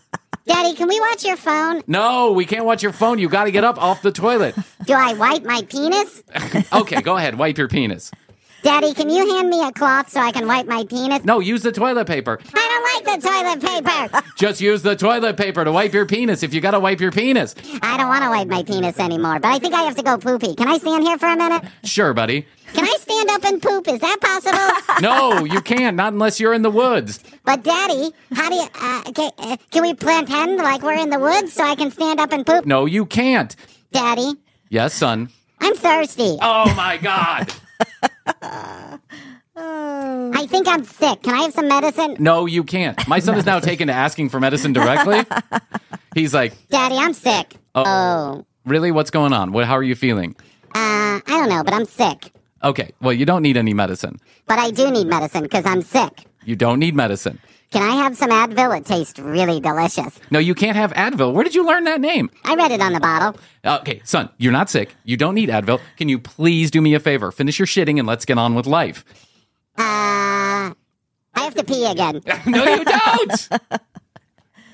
[0.48, 1.82] Daddy, can we watch your phone?
[1.88, 3.18] No, we can't watch your phone.
[3.18, 4.56] You got to get up off the toilet.
[4.86, 6.24] Do I wipe my penis?
[6.74, 7.38] Okay, go ahead.
[7.38, 8.12] Wipe your penis.
[8.62, 11.24] Daddy, can you hand me a cloth so I can wipe my penis?
[11.24, 12.40] No, use the toilet paper.
[12.54, 14.28] I don't like the toilet paper.
[14.38, 17.12] Just use the toilet paper to wipe your penis if you got to wipe your
[17.12, 17.56] penis.
[17.82, 20.18] I don't want to wipe my penis anymore, but I think I have to go
[20.18, 20.56] poopy.
[20.56, 21.64] Can I stand here for a minute?
[21.84, 22.48] Sure, buddy.
[22.76, 23.88] Can I stand up and poop?
[23.88, 25.02] Is that possible?
[25.02, 25.96] No, you can't.
[25.98, 27.20] Not unless you're in the woods.
[27.44, 28.68] but Daddy, how do you?
[28.82, 32.20] Uh, can, uh, can we pretend like we're in the woods so I can stand
[32.20, 32.66] up and poop?
[32.66, 33.56] No, you can't.
[33.92, 34.34] Daddy,
[34.70, 35.30] Yes, son.
[35.62, 36.38] I'm thirsty.
[36.42, 37.52] Oh my God.
[39.58, 41.24] I think I'm sick.
[41.24, 42.16] Can I have some medicine?
[42.20, 43.08] No, you can't.
[43.08, 45.24] My son is now taken to asking for medicine directly.
[46.14, 47.56] He's like, Daddy, I'm sick.
[47.74, 48.92] Oh, really?
[48.92, 49.52] What's going on?
[49.52, 49.66] What?
[49.66, 50.36] How are you feeling?
[50.74, 52.32] uh, I don't know, but I'm sick.
[52.64, 52.92] Okay.
[53.02, 54.20] Well, you don't need any medicine.
[54.48, 56.26] But I do need medicine because I'm sick.
[56.44, 57.40] You don't need medicine.
[57.72, 58.78] Can I have some Advil?
[58.78, 60.20] It tastes really delicious.
[60.32, 61.34] No, you can't have Advil.
[61.34, 62.30] Where did you learn that name?
[62.46, 63.40] I read it on the bottle.
[63.66, 64.96] Okay, son, you're not sick.
[65.04, 65.82] You don't need Advil.
[65.98, 67.32] Can you please do me a favor?
[67.32, 69.04] Finish your shitting and let's get on with life.
[69.78, 70.74] Uh, I
[71.36, 72.22] have to pee again.
[72.46, 73.50] no, you don't.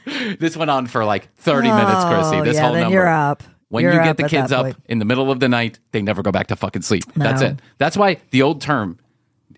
[0.39, 2.41] this went on for like 30 minutes, Krissy.
[2.41, 2.95] Oh, This yeah, whole then number.
[2.97, 3.41] you're up.
[3.71, 4.77] When You're you get the kids up point.
[4.89, 7.05] in the middle of the night, they never go back to fucking sleep.
[7.15, 7.57] That's it.
[7.77, 8.99] That's why the old term,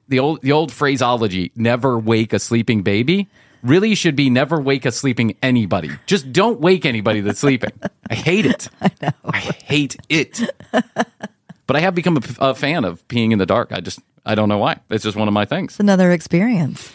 [0.08, 3.28] the old the old phraseology, never wake a sleeping baby,
[3.64, 5.90] really should be never wake a sleeping anybody.
[6.06, 7.72] Just don't wake anybody that's sleeping.
[8.10, 8.70] I hate it.
[8.80, 9.12] I know.
[9.26, 10.42] I hate it.
[10.72, 13.72] but I have become a fan of peeing in the dark.
[13.72, 14.78] I just I don't know why.
[14.92, 15.72] It's just one of my things.
[15.72, 16.92] It's another experience.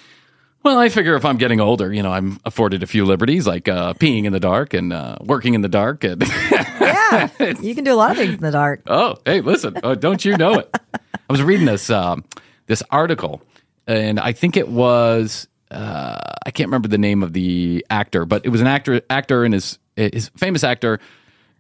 [0.65, 3.69] Well, I figure if I'm getting older, you know, I'm afforded a few liberties like
[3.69, 6.05] uh, peeing in the dark and uh, working in the dark.
[6.05, 6.23] And
[6.81, 8.83] Yeah, you can do a lot of things in the dark.
[8.87, 10.75] oh, hey, listen, oh, don't you know it?
[10.95, 12.25] I was reading this um,
[12.67, 13.41] this article,
[13.87, 18.45] and I think it was uh, I can't remember the name of the actor, but
[18.45, 21.01] it was an actor actor and his his famous actor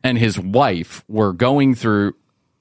[0.02, 2.14] and his wife were going through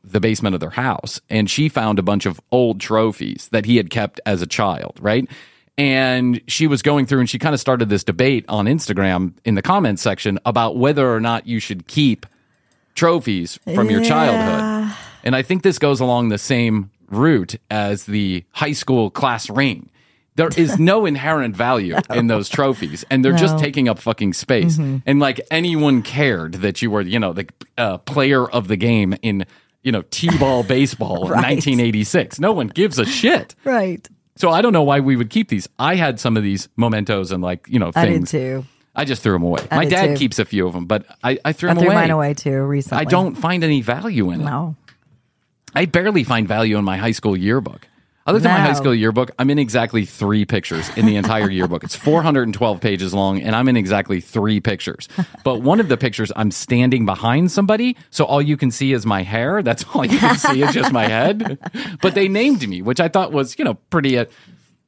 [0.04, 3.76] the basement of their house and she found a bunch of old trophies that he
[3.78, 5.30] had kept as a child, right?
[5.78, 9.54] And she was going through and she kind of started this debate on Instagram in
[9.56, 12.26] the comments section about whether or not you should keep
[12.96, 14.96] trophies from your childhood.
[15.24, 19.90] And I think this goes along the same route as the high school class ring.
[20.36, 23.60] There is no inherent value in those trophies, and they're just No.
[23.62, 24.78] taking up fucking space.
[24.78, 29.16] And like anyone cared that you were, you know, the uh, player of the game
[29.22, 29.46] in,
[29.84, 31.56] you know, t-ball baseball in Right.
[31.56, 32.40] 1986.
[32.40, 33.54] No one gives a shit.
[33.64, 34.08] Right.
[34.38, 35.68] So I don't know why we would keep these.
[35.80, 38.34] I had some of these mementos and like you know things.
[38.34, 38.66] I did too.
[38.96, 39.62] I just threw them away.
[39.70, 40.16] I My did dad too.
[40.16, 41.86] keeps a few of them, but I, I threw them away.
[41.86, 41.96] I them threw away.
[41.96, 43.02] mine away too recently.
[43.02, 44.46] I don't find any value in it.
[44.46, 44.76] No.
[45.76, 47.88] I barely find value in my high school yearbook.
[48.28, 49.32] I looked at my high school yearbook.
[49.40, 51.86] I'm in exactly three pictures in the entire yearbook.
[51.86, 55.08] It's 412 pages long, and I'm in exactly three pictures.
[55.46, 59.06] But one of the pictures, I'm standing behind somebody, so all you can see is
[59.06, 59.64] my hair.
[59.64, 61.58] That's all you can see is just my head.
[62.02, 64.18] But they named me, which I thought was, you know, pretty.
[64.18, 64.26] Uh,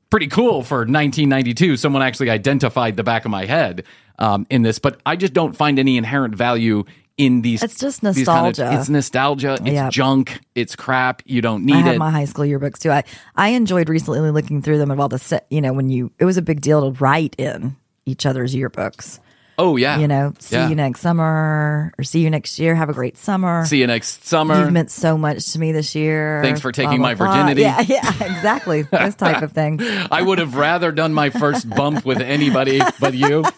[0.10, 1.78] pretty cool for 1992.
[1.78, 3.84] Someone actually identified the back of my head
[4.18, 6.84] um, in this, but I just don't find any inherent value
[7.20, 7.62] in these.
[7.62, 8.80] It's just these kind of- nostalgia.
[8.80, 9.54] it's nostalgia.
[9.62, 9.92] It's Yep.
[9.92, 10.40] junk.
[10.56, 11.22] It's crap.
[11.26, 11.78] You don't need it.
[11.78, 12.00] I have it.
[12.00, 12.90] my high school yearbooks too.
[12.92, 13.04] I,
[13.36, 16.26] I enjoyed recently looking through them of all the set, you know, when you, it
[16.26, 19.20] was a big deal to write in each other's yearbooks.
[19.60, 20.00] oh yeah.
[20.00, 20.70] You know, see Yeah.
[20.70, 22.74] you next summer or see you next year.
[22.76, 23.66] Have a great summer.
[23.66, 24.58] See you next summer.
[24.58, 26.40] You've meant so much to me this year.
[26.42, 27.36] Thanks for taking Blah, my blah, blah.
[27.36, 27.62] virginity.
[27.64, 28.84] Yeah, yeah, exactly.
[28.84, 29.84] Those type of things.
[30.12, 33.44] I would have rather done my first bump with anybody but you.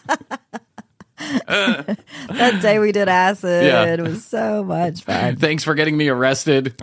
[2.29, 3.85] That day we did acid, Yeah.
[3.93, 5.35] it was so much fun.
[5.35, 6.73] Thanks for getting me arrested.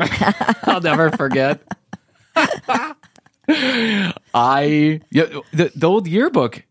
[0.65, 1.61] I'll never forget.
[4.35, 6.63] I yeah, the the old yearbook.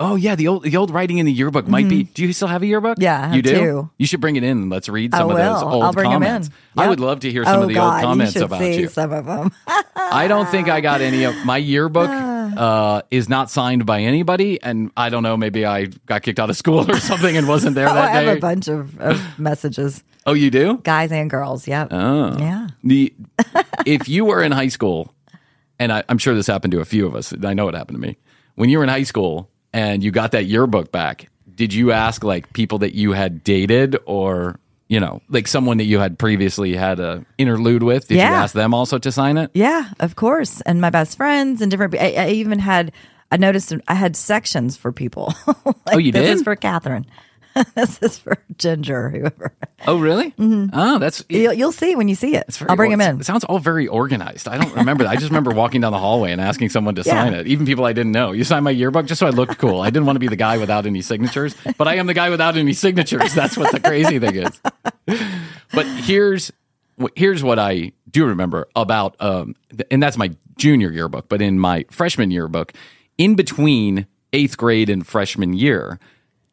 [0.00, 2.04] Oh yeah, the old the old writing in the yearbook might be.
[2.04, 2.98] Do you still have a yearbook?
[2.98, 3.02] Mm-hmm.
[3.02, 3.54] Yeah, I you do.
[3.54, 3.90] two.
[3.98, 4.50] You should bring it in.
[4.58, 5.72] and Let's read I some of those will.
[5.72, 6.48] old I'll bring comments.
[6.48, 6.54] in.
[6.76, 8.80] I would love to hear some oh of the God, old comments you about see
[8.82, 8.88] you.
[8.88, 9.50] some of them.
[9.96, 12.10] I don't think I got any of my yearbook.
[12.48, 15.36] Uh, is not signed by anybody, and I don't know.
[15.36, 18.36] Maybe I got kicked out of school or something and wasn't there oh, I have
[18.36, 20.78] a bunch of, of messages, oh, you do?
[20.78, 21.68] guys and girls.
[21.68, 21.88] Yep.
[21.92, 22.36] Oh.
[22.38, 22.68] Yeah.
[22.82, 23.14] The
[23.84, 25.14] if you were in high school,
[25.78, 27.34] and I, I'm sure this happened to a few of us.
[27.44, 28.16] I know it happened to me.
[28.54, 32.24] When you were in high school and you got that yearbook back, did you ask
[32.24, 36.74] like people that you had dated or you know like someone that you had previously
[36.74, 38.08] had a interlude with?
[38.08, 39.50] Did you ask them also to sign it?
[39.54, 40.60] Yeah, of course.
[40.62, 41.94] And my best friends and different.
[41.96, 42.92] I, I even had.
[43.30, 45.34] I noticed I had sections for people.
[45.46, 46.34] Like, Oh, you this did?
[46.36, 47.04] is for Catherine.
[47.74, 49.52] this is for Ginger, whoever.
[49.86, 50.34] Oh, really?
[50.38, 52.60] Oh, that's You'll, you'll see when you see it.
[52.68, 53.20] I'll bring him in.
[53.20, 54.48] It sounds all very organized.
[54.48, 55.10] I don't remember that.
[55.10, 57.12] I just remember walking down the hallway and asking someone to Yeah.
[57.24, 58.32] sign it, even people I didn't know.
[58.32, 59.80] You signed my yearbook just so I looked cool.
[59.80, 62.30] I didn't want to be the guy without any signatures, but I am the guy
[62.30, 63.34] without any signatures.
[63.34, 64.60] That's what the crazy thing is.
[65.72, 66.52] But here's
[67.14, 69.54] here's what I do remember about, um,
[69.90, 71.28] and that's my junior yearbook.
[71.28, 72.72] But in my freshman yearbook,
[73.16, 75.98] in between eighth grade and freshman year,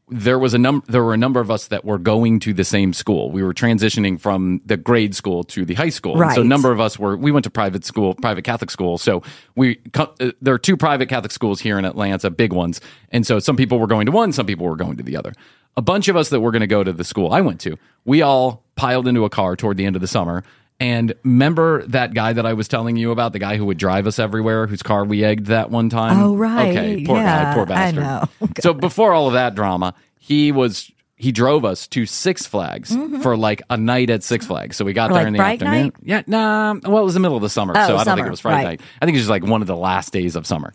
[0.10, 2.64] there was a num there were a number of us that were going to the
[2.64, 3.32] same school.
[3.32, 6.14] We were transitioning from the grade school to the high school.
[6.14, 8.98] And So a number of us were we went to private school, private Catholic school.
[8.98, 9.24] So
[9.56, 10.06] we uh,
[10.42, 12.82] there are two private Catholic schools here in Atlanta, big ones.
[13.12, 15.34] And so some people were going to one, some people were going to the other.
[15.78, 17.78] A bunch of us that were going to go to the school I went to,
[18.06, 20.44] we all piled into a car toward the end of the summer.
[20.80, 24.08] And remember that guy that I was telling you about, the guy who would drive
[24.08, 26.22] us everywhere, whose car we egged that one time?
[26.22, 26.70] Oh, right.
[26.78, 28.04] Okay, poor guy, Yeah, poor I bastard.
[28.04, 28.24] know.
[28.42, 32.92] Oh, so before all of that drama, he was he drove us to Six Flags
[32.92, 33.22] mm-hmm.
[33.22, 34.76] for like a night at Six Flags.
[34.76, 35.84] So we got there in the Fright afternoon.
[35.86, 35.94] night?
[36.04, 36.76] Yeah, nah.
[36.84, 38.42] Well, it was the middle of the summer, Oh, so I don't think it was
[38.42, 38.80] Friday right.
[38.80, 38.82] night.
[39.02, 40.74] I think it was just like one of the last days of summer.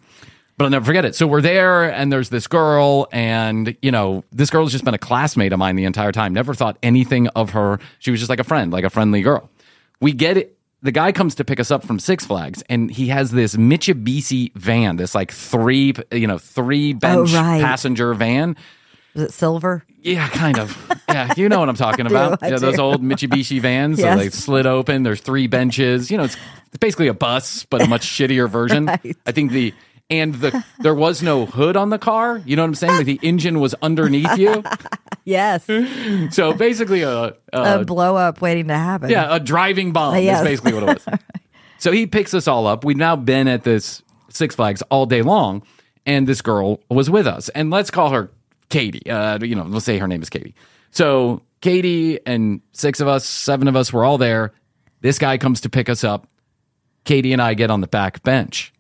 [0.57, 1.15] But I'll never forget it.
[1.15, 4.99] So we're there, and there's this girl, and you know, this girl's just been a
[4.99, 6.33] classmate of mine the entire time.
[6.33, 7.79] Never thought anything of her.
[7.99, 9.51] She was just like a friend, like a friendly girl.
[10.01, 10.57] We get it.
[10.83, 14.51] The guy comes to pick us up from Six Flags, and he has this Mitsubishi
[14.55, 17.61] van, this like three, you know, three bench Oh, right.
[17.61, 18.57] passenger van.
[19.15, 19.85] Is it silver?
[20.01, 20.75] Yeah, kind of.
[21.09, 22.39] Yeah, you know what I'm talking about.
[22.43, 23.99] Yeah, those old Mitsubishi vans.
[23.99, 24.15] Yes.
[24.19, 25.03] So they slid open.
[25.03, 26.11] There's three benches.
[26.11, 26.37] You know, it's,
[26.69, 28.87] it's basically a bus, but a much shittier version.
[28.87, 29.17] Right.
[29.27, 29.75] I think the
[30.09, 32.41] and the there was no hood on the car.
[32.47, 32.95] You know what I'm saying?
[32.97, 34.63] Like the engine was underneath you.
[35.25, 35.69] Yes.
[36.31, 39.11] So basically, a, a a blow up waiting to happen.
[39.11, 40.41] yeah, a driving bomb yes.
[40.41, 41.19] is basically what it was.
[41.79, 42.85] so he picks us all up.
[42.85, 45.63] We've now been at this Six Flags all day long,
[46.07, 47.49] and this girl was with us.
[47.51, 48.31] And let's call her
[48.69, 49.11] Katie.
[49.11, 50.55] Uh, you know, let's say her name is Katie.
[50.91, 54.53] So Katie and six of us, seven of us were all there.
[55.01, 56.29] This guy comes to pick us up.
[57.05, 58.73] Katie and I get on the back bench,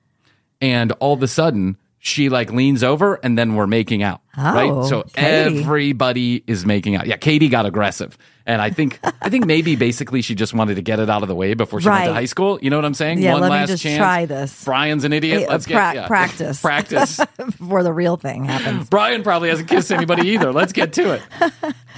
[0.60, 4.22] and all of a sudden, she like leans over, and then we're making out.
[4.36, 4.70] right.
[4.70, 5.60] Oh, So Katie.
[5.60, 7.06] everybody is making out.
[7.06, 10.82] Yeah, Katie got aggressive, and I think I think maybe basically she just wanted to
[10.82, 12.58] get it out of the way before she went to high school.
[12.62, 13.18] You know what I'm saying?
[13.18, 13.98] Yeah, One let me last just chance.
[13.98, 14.64] try this.
[14.64, 15.42] Bryan's an idiot.
[15.42, 16.06] Yeah, Let's get yeah.
[16.06, 16.60] practice.
[16.62, 17.20] practice.
[17.36, 18.88] Before the real thing happens.
[18.88, 20.52] Bryan probably hasn't kissed anybody either.
[20.52, 21.22] Let's get to it.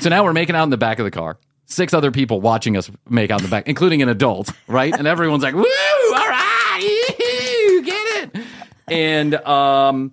[0.00, 1.38] So now we're making out in the back of the car.
[1.66, 4.92] Six other people watching us make out in the back, including an adult, right?
[4.92, 5.62] And everyone's like, "Woo!
[5.62, 6.41] All right, Yee-hoo, get it!"
[8.92, 10.12] And um,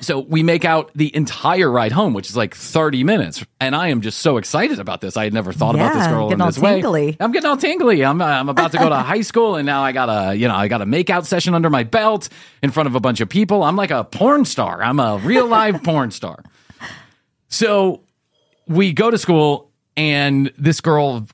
[0.00, 3.44] so we make out the entire ride home, which is like thirty minutes.
[3.60, 5.16] And I am just so excited about this.
[5.16, 6.80] I had never thought about this Yeah, girl in getting all this way.
[6.80, 7.16] tingly.
[7.20, 8.04] I'm getting all tingly.
[8.04, 10.54] I'm I'm about to go to high school, and now I got a you know
[10.54, 12.28] I got a makeout session under my belt
[12.62, 13.62] in front of a bunch of people.
[13.62, 14.82] I'm like a porn star.
[14.82, 16.42] I'm a real live porn star.
[17.48, 18.02] So
[18.66, 21.26] we go to school, and this girl,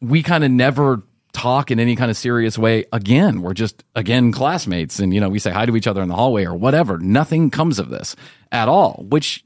[0.00, 3.42] we kind of never talk in any kind of serious way again.
[3.42, 6.14] We're just again classmates, and you know we say hi to each other in the
[6.16, 6.98] hallway or whatever.
[6.98, 8.16] Nothing comes of this
[8.52, 9.44] at all, which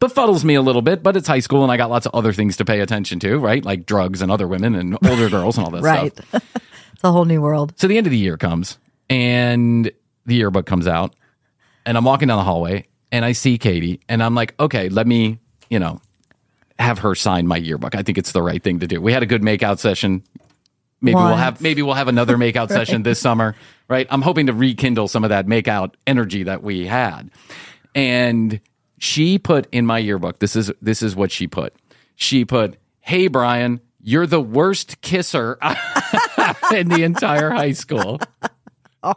[0.00, 1.02] befuddles me a little bit.
[1.02, 3.38] But it's high school, and I got lots of other things to pay attention to,
[3.38, 3.64] right?
[3.64, 6.16] Like drugs and other women and older girls and all that Right.
[6.16, 6.44] stuff.
[6.94, 7.72] it's a whole new world.
[7.76, 8.78] So the end of the year comes
[9.10, 9.90] and
[10.26, 11.14] the yearbook comes out
[11.84, 15.06] and I'm walking down the hallway and I see Katie and I'm like, okay, let
[15.06, 15.38] me,
[15.70, 16.00] you know,
[16.78, 17.94] have her sign my yearbook.
[17.94, 19.00] I think it's the right thing to do.
[19.00, 20.22] We had a good makeout session.
[21.00, 23.54] Maybe we'll have maybe we'll have another makeout session this summer,
[23.88, 24.06] right?
[24.10, 27.30] I'm hoping to rekindle some of that makeout energy that we had.
[27.94, 28.60] And
[28.98, 31.74] she put in my yearbook, this is this is what she put.
[32.14, 35.58] She put, "Hey Bryan, you're the worst kisser
[36.74, 38.20] in the entire high school."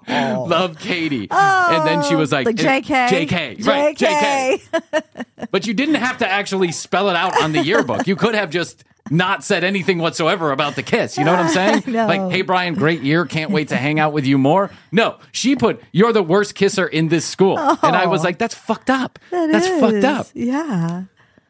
[0.08, 1.28] Love Katie.
[1.32, 3.10] and then she oh, was like, Like JK.
[3.10, 3.65] JK.
[3.65, 3.97] Right.
[3.97, 5.15] JK.
[5.52, 8.08] But you didn't have to actually spell it out on the yearbook.
[8.08, 11.17] You could have just not said anything whatsoever about the kiss.
[11.17, 11.49] You know what I'm
[11.84, 11.84] saying?
[11.88, 12.06] know.
[12.08, 13.25] Like, hey, Bryan, great year.
[13.25, 14.69] Can't wait to hang out with you more.
[14.91, 17.58] No, she put, you're the worst kisser in this school.
[17.58, 18.25] And I was oh.
[18.25, 19.17] like, that's fucked up.
[19.32, 20.28] That that's fucked up.
[20.34, 21.04] Yeah.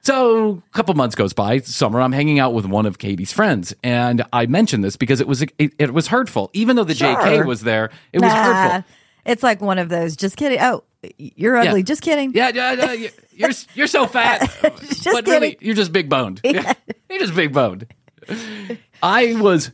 [0.09, 1.59] So a couple months goes by.
[1.59, 5.27] Summer, I'm hanging out with one of Katie's friends, and I mentioned this because it
[5.27, 6.49] was it, it was hurtful.
[6.53, 8.43] Even though the JK was there, it was Nah.
[8.71, 8.91] hurtful.
[9.25, 10.15] It's like one of those.
[10.15, 10.57] Just kidding.
[10.59, 10.83] Oh,
[11.19, 11.83] you're ugly.
[11.83, 12.33] Just kidding.
[12.33, 16.41] Yeah, yeah, yeah, you- you're you're so fat, but really you're just big boned.
[16.43, 17.85] You're just big boned.
[19.03, 19.71] I was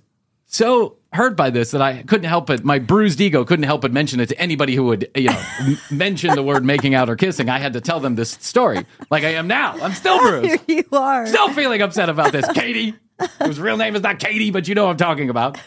[0.47, 2.63] so hurt by this that I couldn't help it.
[2.63, 5.77] My bruised ego couldn't help but mention it to anybody who would, you know, m-
[5.91, 7.49] mention the word making out or kissing.
[7.49, 9.77] I had to tell them this story, like I am now.
[9.81, 10.61] I'm still bruised.
[10.67, 11.25] Here you are.
[11.25, 12.95] Still feeling upset about this, Katie.
[13.43, 15.57] Whose real name is not Katie, but you know what I'm talking about.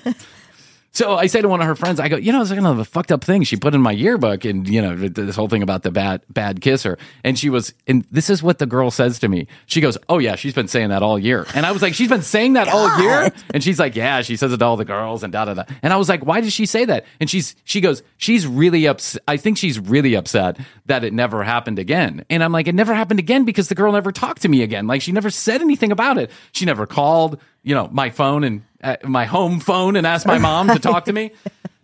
[0.91, 2.79] So I say to one of her friends, I go, you know, it's kind of
[2.79, 5.63] a fucked up thing she put in my yearbook, and you know, this whole thing
[5.63, 6.99] about the bad bad kisser.
[7.23, 9.47] And she was, and this is what the girl says to me.
[9.67, 12.09] She goes, "Oh yeah, she's been saying that all year." And I was like, "She's
[12.09, 14.85] been saying that all year?" And she's like, "Yeah, she says it to all the
[14.85, 17.29] girls and da da da." And I was like, "Why did she say that?" And
[17.31, 19.23] she's she goes, "She's really upset.
[19.29, 22.95] I think she's really upset that it never happened again." And I'm like, "It never
[22.95, 24.87] happened again because the girl never talked to me again.
[24.87, 26.31] Like she never said anything about it.
[26.53, 30.39] She never called." You know, my phone and uh, my home phone and asked my
[30.49, 31.33] mom to talk to me.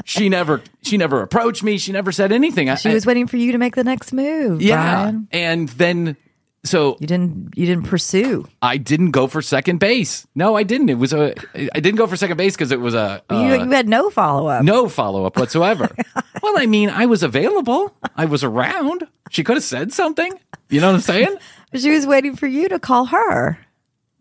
[0.07, 1.76] She never, she never approached me.
[1.78, 2.70] She never said anything.
[2.70, 4.62] I- She was waiting for you to make the next move.
[4.62, 4.76] yeah.
[5.03, 5.28] Bryan.
[5.32, 6.16] And then,
[6.64, 7.53] so You didn't.
[7.57, 8.47] You didn't pursue.
[8.62, 10.26] I didn't go for second base.
[10.35, 10.89] No, I didn't.
[10.89, 13.64] It was a, I didn't go for second base because it was a, you, uh,
[13.64, 14.64] you had no follow up.
[14.64, 15.95] no follow up whatsoever.
[16.43, 17.95] well, I mean, I was available.
[18.16, 19.07] I was around.
[19.30, 20.32] She could have said something.
[20.70, 21.37] You know what I'm saying?
[21.76, 23.59] She was waiting for you to call her.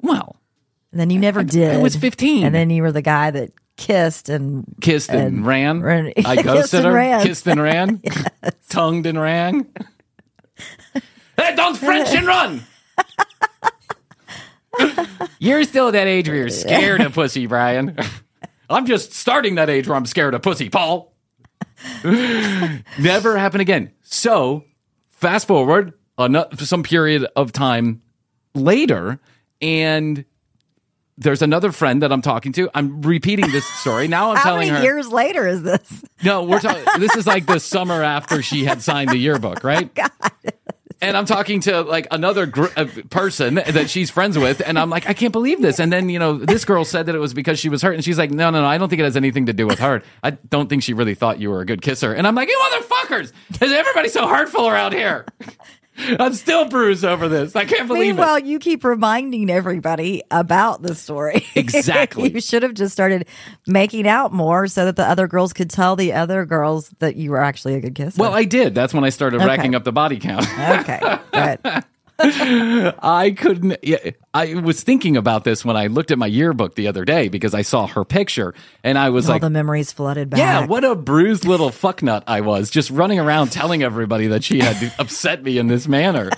[0.02, 0.36] Well,
[0.94, 1.74] And then you never did.
[1.74, 2.46] I was 15.
[2.46, 5.82] And then you were the guy that kissed and kissed and, And ran.
[5.82, 6.94] ran- I Kissed ghosted and her.
[6.94, 7.22] ran.
[7.26, 8.02] Kissed and ran.
[8.70, 9.68] Tongued and ran.
[11.38, 12.62] hey, don't French and run.
[15.40, 17.98] you're still at that age where you're scared of pussy, Bryan.
[18.70, 21.12] I'm just starting that age where I'm scared of pussy, Paul.
[22.04, 23.92] Never happen again.
[24.04, 24.64] So,
[25.12, 28.02] fast forward ano- some period of time
[28.54, 29.20] later,
[29.62, 30.24] and
[31.18, 32.70] there's another friend that I'm talking to.
[32.74, 34.08] I'm repeating this story.
[34.08, 34.84] Now I'm How telling many her.
[34.84, 36.04] years later is this?
[36.24, 36.84] No, we're talking.
[37.00, 39.94] this is like the summer after she had signed the yearbook, right?
[39.96, 40.10] God.
[41.02, 44.90] And I'm talking to like another gr- uh, person that she's friends with, and I'm
[44.90, 45.80] like, I can't believe this.
[45.80, 48.04] And then you know, this girl said that it was because she was hurt, and
[48.06, 50.06] she's like, No, no, no, I don't think it has anything to do with hurt.
[50.24, 52.14] I don't think she really thought you were a good kisser.
[52.14, 53.34] And I'm like, You motherfuckers!
[53.62, 55.26] Is everybody so hurtful around here?
[55.98, 57.56] I'm still bruised over this.
[57.56, 58.46] I can't believe Meanwhile, it.
[58.46, 61.46] you keep reminding everybody about the story.
[61.56, 62.32] Exactly.
[62.32, 63.28] you should have just started
[63.68, 67.32] making out more so that the other girls could tell the other girls that you
[67.32, 68.20] were actually a good kisser.
[68.20, 68.74] Well, I did.
[68.76, 69.46] That's when I started Okay.
[69.48, 70.48] racking up the body count.
[70.60, 71.84] okay, good.
[72.20, 73.78] I couldn't.
[73.84, 77.28] Yeah, I was thinking about this when I looked at my yearbook the other day
[77.28, 78.54] because I saw her picture
[78.84, 80.38] and I was like All like, the memories flooded back.
[80.38, 84.60] yeah, what a bruised little fucknut I was just running around telling everybody that she
[84.60, 86.30] had upset me in this manner.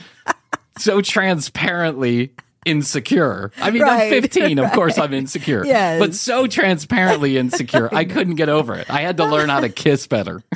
[0.78, 2.32] So transparently
[2.66, 3.52] insecure.
[3.58, 4.60] I mean, I'm Right, 15.
[4.60, 5.64] Of course, I'm insecure.
[5.66, 6.00] Yes.
[6.00, 7.90] But so transparently insecure.
[7.94, 8.90] I couldn't get over it.
[8.90, 10.44] I had to learn how to kiss better.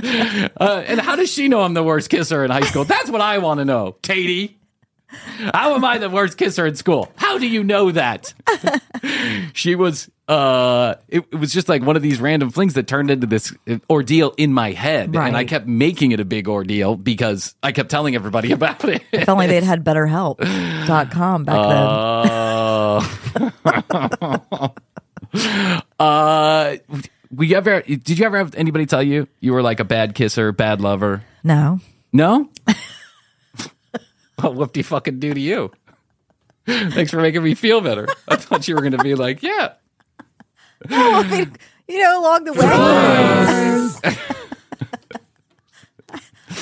[0.00, 2.84] Uh, and how does she know I'm the worst kisser in high school?
[2.84, 4.57] That's what I want to know, Katie.
[5.54, 7.10] How am I the worst kisser in school?
[7.16, 8.32] How do you know that?
[9.52, 13.10] she was uh it, it was just like one of these random flings that turned
[13.10, 16.96] into this uh, ordeal in my head and I kept making it a big ordeal
[16.96, 19.02] because I kept telling everybody about it.
[19.12, 21.88] If only they'd had betterhelp.com back then.
[21.88, 23.00] Uh,
[25.98, 26.76] uh,
[27.30, 27.82] we ever?
[27.82, 31.22] Did you ever have anybody tell you you were like a bad kisser, bad lover?
[31.44, 31.80] No.
[32.12, 32.48] No.
[34.42, 35.72] Well, you fucking do to you?
[36.66, 38.06] Thanks for making me feel better.
[38.28, 39.72] I thought you were going to be like, yeah.
[40.90, 41.56] I mean,
[41.88, 42.52] you know, along the
[44.02, 44.14] way,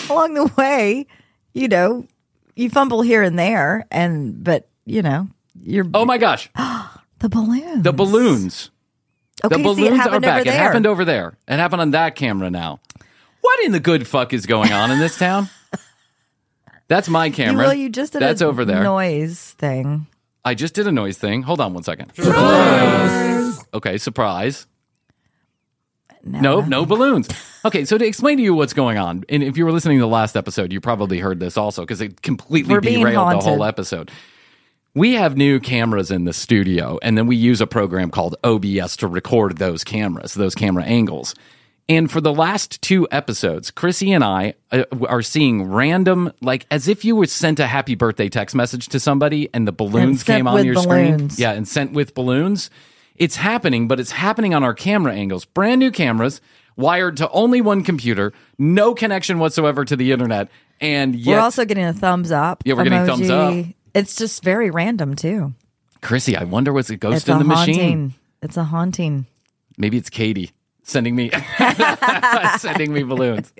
[0.11, 1.07] along the way,
[1.53, 2.07] you know,
[2.55, 5.29] you fumble here and there, and but you know,
[5.63, 6.49] you're Oh my gosh,
[7.19, 7.83] the balloons.
[7.83, 8.71] the balloons.
[9.45, 10.47] Okay, the see, balloons it are back.
[10.47, 11.37] It happened over there.
[11.47, 12.81] It happened on that camera now.
[13.43, 15.51] What in the good fuck is going on in this town?
[16.89, 17.65] That's my You, camera.
[17.65, 18.83] well, you just did That's a over there.
[18.85, 20.07] noise thing.
[20.45, 21.43] I just did a noise thing.
[21.43, 22.13] Hold on one second.
[23.75, 24.67] Okay, surprise.
[26.25, 27.29] No, no balloons.
[27.65, 30.03] Okay, so to explain to you what's going on, and if you were listening to
[30.03, 33.65] the last episode, you probably heard this also because it completely We're derailed the whole
[33.65, 34.11] episode.
[34.95, 38.97] We have new cameras in the studio, and then we use a program called OBS
[38.99, 41.35] to record those cameras, those camera angles.
[41.89, 46.89] And for the last two episodes, Krissy and I uh, are seeing random, like as
[46.89, 50.39] if you were sent a happy birthday text message to somebody and the balloons sent
[50.39, 51.31] came on your screen.
[51.37, 52.71] Yeah, and sent with balloons.
[53.15, 55.45] It's happening, but it's happening on our camera angles.
[55.45, 56.41] Brand new cameras,
[56.75, 60.49] wired to only one computer, no connection whatsoever to the internet.
[60.81, 62.65] And yet, we're also getting a thumbs up.
[62.67, 63.75] Yeah, we're getting thumbs emoji.
[63.95, 65.55] It's just very random too.
[66.03, 68.15] Krissy, I wonder what's a ghost it's in a the machine.
[68.43, 69.27] It's a haunting.
[69.79, 70.51] Maybe it's Katie
[70.87, 71.31] sending me
[72.59, 73.53] sending me balloons.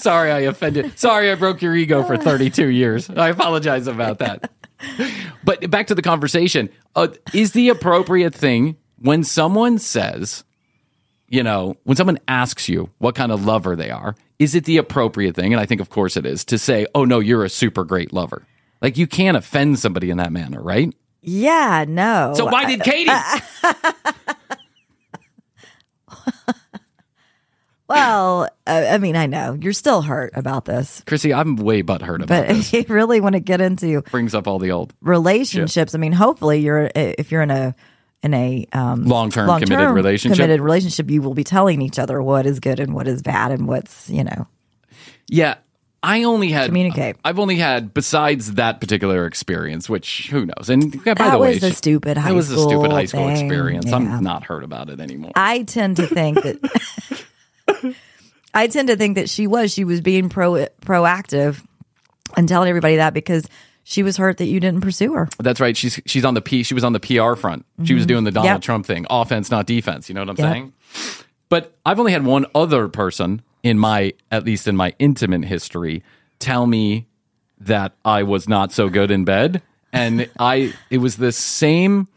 [0.00, 0.98] Sorry, I offended.
[0.98, 3.10] Sorry, I broke your ego for 32 years.
[3.10, 4.50] I apologize about that.
[5.44, 6.68] But back to the conversation.
[6.94, 10.44] Uh, is the appropriate thing when someone says,
[11.28, 14.76] you know, when someone asks you what kind of lover they are, is it the
[14.76, 15.52] appropriate thing?
[15.52, 18.12] And I think, of course, it is to say, oh, no, you're a super great
[18.12, 18.46] lover.
[18.80, 20.94] Like, you can't offend somebody in that manner, right?
[21.20, 22.32] Yeah, no.
[22.36, 23.10] So, why did Katie?
[27.98, 32.28] Well, I mean, I know you're still hurt about this, Krissy, I'm way butthurt about
[32.28, 32.72] but this.
[32.74, 36.12] if you really want to get into Brings up all the old relationships, I mean,
[36.12, 37.74] hopefully you're if you're in a
[38.22, 40.36] in a um, long-term, long-term committed relationship.
[40.36, 43.52] committed relationship, you will be telling each other what is good and what is bad
[43.52, 44.46] and what's you know
[45.28, 45.56] Yeah,
[46.02, 47.16] I only had Communicate.
[47.24, 50.68] I've only had besides that particular experience, which who knows.
[50.68, 53.04] And yeah, by That the way, was a stupid high It was a stupid high
[53.04, 53.46] school thing.
[53.46, 53.86] experience.
[53.86, 53.96] Yeah.
[53.96, 55.32] I'm not hurt about it anymore.
[55.36, 56.58] I tend to think that
[58.58, 61.64] I tend to think that she was she was being pro proactive
[62.36, 63.46] and telling everybody that because
[63.84, 65.28] she was hurt that you didn't pursue her.
[65.38, 65.76] That's right.
[65.76, 66.62] She's she's on the P.
[66.62, 67.64] She was on the PR front.
[67.84, 68.54] She was doing the Donald Mm-hmm.
[68.56, 68.62] Yep.
[68.62, 70.08] Trump thing, offense, not defense.
[70.08, 70.52] You know what I'm Yep.
[70.52, 70.72] saying?
[71.48, 76.02] But I've only had one other person in my, at least in my intimate history,
[76.38, 77.06] tell me
[77.60, 82.08] that I was not so good in bed, and I it was the same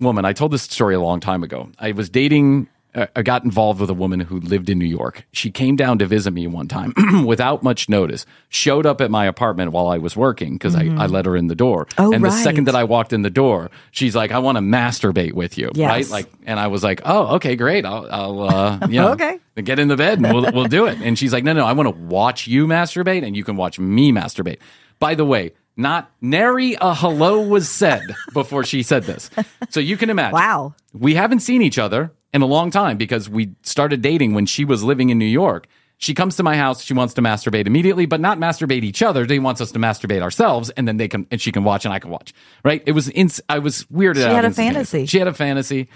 [0.00, 0.24] woman.
[0.24, 1.68] I told this story a long time ago.
[1.78, 2.68] I was dating.
[2.94, 5.24] Uh, I got involved with a woman who lived in New York.
[5.32, 6.92] She came down to visit me one time
[7.24, 8.26] without much notice.
[8.50, 11.46] Showed up at my apartment while I was working because I, I let her in
[11.46, 11.86] the door.
[11.96, 14.62] Oh, and the second that I walked in the door, she's like, "I want to
[14.62, 15.88] masturbate with you." Yes.
[15.88, 16.08] Right?
[16.10, 17.86] Like, and I was like, "Oh, okay, great.
[17.86, 19.38] I'll, I'll uh, you know, Okay.
[19.62, 21.72] get in the bed and we'll we'll do it." And she's like, "No, no, I
[21.72, 24.58] want to watch you masturbate, and you can watch me masturbate."
[24.98, 25.52] By the way.
[25.74, 28.02] Not nary a hello was said
[28.34, 29.30] before she said this.
[29.70, 30.34] So you can imagine.
[30.34, 30.74] Wow.
[30.92, 34.64] We haven't seen each other in a long time because we started dating when she
[34.64, 35.66] was living in New York.
[35.98, 36.82] She comes to my house.
[36.82, 39.26] She wants to masturbate immediately, but not masturbate each other.
[39.28, 41.94] She wants us to masturbate ourselves, and then they can and she can watch and
[41.94, 42.34] I can watch.
[42.64, 42.82] Right?
[42.86, 43.08] It was.
[43.10, 44.32] Ins- I was weirded She out.
[44.34, 45.06] had a fantasy.
[45.06, 45.88] She had a fantasy,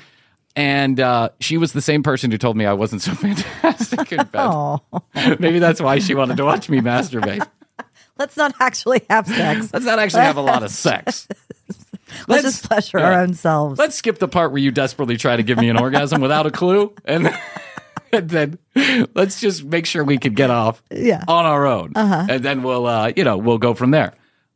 [0.55, 4.25] and uh, she was the same person who told me I wasn't so fantastic in
[4.27, 4.81] bed.
[5.41, 7.45] Maybe that's why she wanted to watch me masturbate.
[8.19, 9.73] let's not actually have sex.
[9.73, 11.27] Let's not actually have a lot of sex.
[12.29, 13.79] Let's, just pleasure our own selves.
[13.79, 16.51] Let's skip the part where you desperately try to give me an orgasm without a
[16.51, 17.29] clue, and,
[18.13, 18.59] and then
[19.15, 21.25] let's just make sure we could get off Yeah.
[21.29, 22.27] on our own, uh-huh.
[22.31, 24.13] and then we'll uh, you know we'll go from there.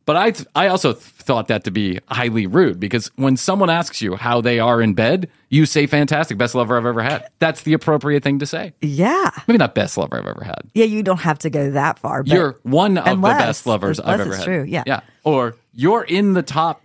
[0.07, 3.71] But I th- I also th- thought that to be highly rude because when someone
[3.71, 7.29] asks you how they are in bed, you say fantastic, best lover I've ever had.
[7.39, 8.73] That's the appropriate thing to say.
[8.81, 10.63] yeah, Maybe not best lover I've ever had.
[10.75, 10.87] yeah.
[10.87, 12.23] You don't have to go that far.
[12.25, 14.45] But You're one of unless- the best lovers I've ever had.
[14.45, 14.83] true, yeah.
[14.87, 15.01] yeah.
[15.23, 16.83] Or you're in the top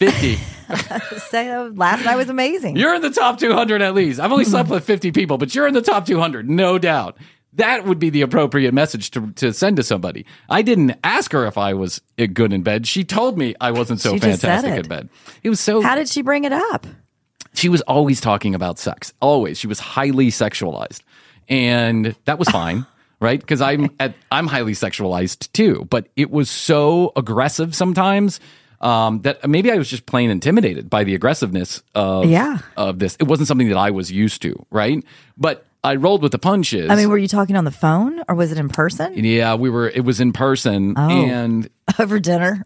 [0.00, 0.38] fifty.
[1.28, 2.76] say last night was amazing.
[2.76, 4.20] You're in the top 200 at least.
[4.20, 7.16] I've only slept with 50 people, but you're in the top 200, no doubt.
[7.54, 10.24] That would be the appropriate message to, to send to somebody.
[10.48, 12.86] I didn't ask her if I was uh, good in bed.
[12.86, 14.84] She told me I wasn't so She just said fantastic it.
[14.84, 15.08] in bed.
[15.42, 15.80] It was so.
[15.82, 16.86] How did she bring it up?
[17.52, 19.12] she was always talking about sex.
[19.20, 19.58] Always.
[19.58, 21.00] She was highly sexualized.
[21.48, 22.86] And that was fine,
[23.20, 23.40] right?
[23.40, 25.86] Because I'm at, I'm highly sexualized too.
[25.90, 28.38] But it was so aggressive sometimes
[28.80, 32.58] um, that maybe I was just plain intimidated by the aggressiveness of Yeah.
[32.76, 33.16] of this.
[33.20, 35.04] It wasn't something that I was used to, right?
[35.36, 36.90] But I rolled with the punches.
[36.90, 39.70] I mean, were you talking on the phone or was it in person yeah, we
[39.70, 39.88] were.
[39.88, 41.08] It was in person, Oh.
[41.08, 41.68] and
[41.98, 42.64] over dinner?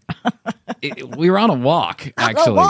[0.82, 2.66] it, we were on a walk actually.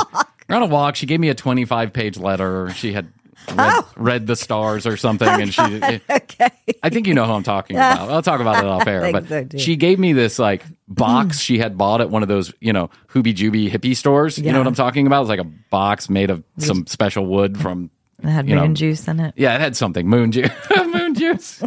[0.49, 0.97] We're on a walk.
[0.97, 2.71] She gave me a 25 page letter.
[2.75, 3.09] She had
[3.49, 3.89] read, oh.
[3.97, 5.61] read the stars or something, and she.
[5.61, 5.99] Oh.
[6.11, 6.51] okay.
[6.83, 8.11] I think you know who I'm talking about.
[8.11, 9.13] I'll talk about it off air.
[9.13, 11.41] But so, she gave me this like box hmm.
[11.41, 14.39] she had bought at one of those, you know, hoobie jooby hippie stores.
[14.39, 15.23] You know what I'm talking about?
[15.23, 17.91] It's like a box made of some special wood from.
[18.23, 18.75] It had moon know.
[18.75, 19.35] juice in it.
[19.37, 20.51] Yeah, it had something moon juice.
[20.87, 21.63] moon juice.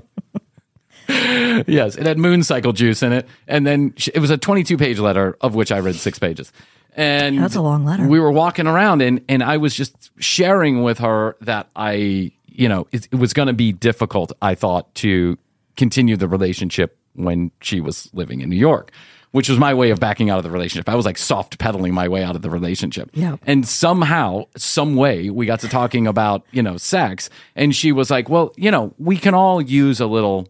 [1.67, 4.77] yes, it had moon cycle juice in it, and then sh- it was a 22
[4.77, 6.51] page letter of which I read six pages.
[6.93, 8.07] And That's a long letter.
[8.07, 12.67] We were walking around, and and I was just sharing with her that I, you
[12.67, 14.31] know, it, it was going to be difficult.
[14.41, 15.37] I thought to
[15.75, 18.91] continue the relationship when she was living in New York.
[19.31, 20.87] Which was my way of backing out of the relationship.
[20.87, 23.09] I was like soft pedaling my way out of the relationship.
[23.13, 23.35] Yeah.
[23.45, 27.29] And somehow, some way, we got to talking about, you know, sex.
[27.53, 30.47] And she was like, well, you know, we can all use a little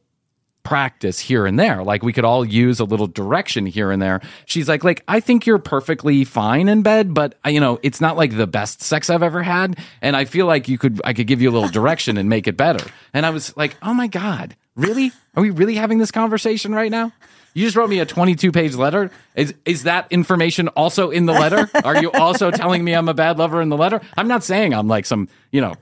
[0.68, 1.82] practice here and there.
[1.82, 4.20] Like we could all use a little direction here and there.
[4.46, 8.02] She's like, like, I think you're perfectly fine in bed, but uh, you know, it's
[8.02, 9.80] not like the best sex I've ever had.
[10.02, 12.48] And I feel like you could, I could give you a little direction and make
[12.48, 12.86] it better.
[13.14, 15.14] And I was like, oh my God, really?
[15.38, 17.14] Are we really having this conversation right now?
[17.54, 19.10] You just wrote me a 22 page letter.
[19.36, 21.70] Is is that information also in the letter?
[21.84, 24.02] Are you also telling me I'm a bad lover in the letter?
[24.18, 25.74] I'm not saying I'm like some, you know,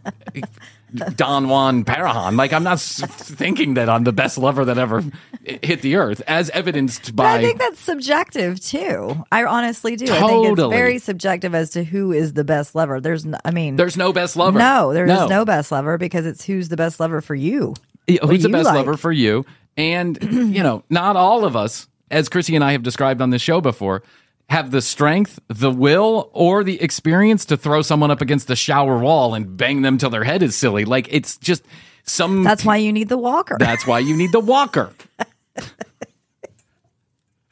[1.15, 2.37] Don Juan Parahan.
[2.37, 5.03] Like I'm not thinking that I'm the best lover that ever
[5.43, 9.23] hit the earth, as evidenced But I think that's subjective too.
[9.31, 10.05] I honestly do.
[10.05, 12.99] I think it's very subjective as to who is the best lover.
[13.01, 14.59] There's, no, I mean, There's no best lover.
[14.59, 15.45] no, there is no.
[15.45, 17.73] best lover because it's who's the best lover for you.
[18.07, 18.75] Yeah, Who's the best like?
[18.75, 19.45] lover for you?
[19.77, 23.41] And, you know, not all of us, as Krissy and I have described on this
[23.41, 24.03] show before,
[24.49, 28.99] have the strength, the will, or the experience to throw someone up against the shower
[28.99, 30.85] wall and bang them till their head is silly.
[30.85, 31.63] Like, it's just,
[32.03, 33.57] some That's why you need the walker.
[33.59, 34.91] that's why you need the walker.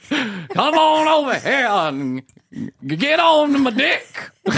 [0.10, 2.22] Come on over here and
[2.86, 4.06] get on my dick.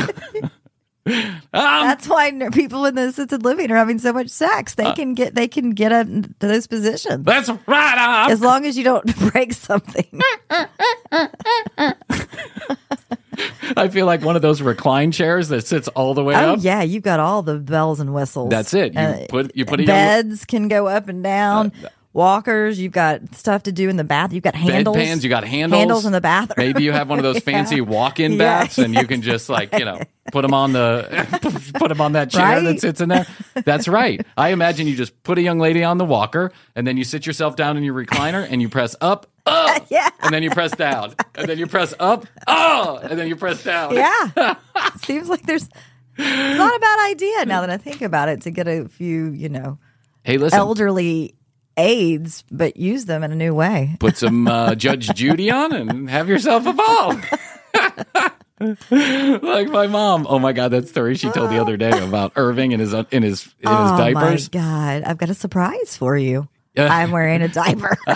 [1.08, 4.74] Um, That's why people in the assisted living are having so much sex.
[4.74, 7.96] They can get they can get up to those positions that's right.
[7.98, 10.08] I'm as long as you don't break something.
[13.78, 16.60] I feel like one of those recline chairs that sits all the way Oh up.
[16.62, 18.50] yeah, you've got all the bells and whistles.
[18.50, 18.94] That's it.
[18.94, 21.74] You Uh, put you put beds can go up and down.
[22.16, 24.32] Walkers, you've got stuff to do in the bath.
[24.32, 24.96] You've got handles.
[24.96, 25.22] bedpans.
[25.22, 25.78] You got handles.
[25.80, 26.56] Handles in the bathroom.
[26.66, 28.38] Maybe you have one of those fancy walk-in Yeah.
[28.38, 30.00] baths, and you can just like you know
[30.32, 33.28] put them on the put them on that chair that sits in there.
[33.66, 34.26] That's right.
[34.38, 37.26] I imagine you just put a young lady on the walker, and then you sit
[37.28, 40.08] yourself down in your recliner, and you press up, up, Yeah.
[40.22, 43.62] and then you press down, and then you press up, oh, and then you press
[43.62, 43.94] down.
[43.94, 44.56] Yeah.
[45.04, 45.68] Seems like there's
[46.18, 49.32] it's not a bad idea now that I think about it to get a few,
[49.32, 49.80] you know,
[50.24, 50.58] Hey, listen.
[50.58, 51.35] elderly
[51.78, 53.96] aids, but use them in a new way.
[54.00, 57.16] put some uh, Judge Judy on and have yourself a ball.
[58.92, 60.26] like my mom.
[60.30, 63.24] Oh my god, that story she told the other day about Irving in his in
[63.24, 64.50] his in his diapers.
[64.54, 66.48] oh my god, I've got a surprise for you.
[66.78, 67.98] I'm wearing a diaper.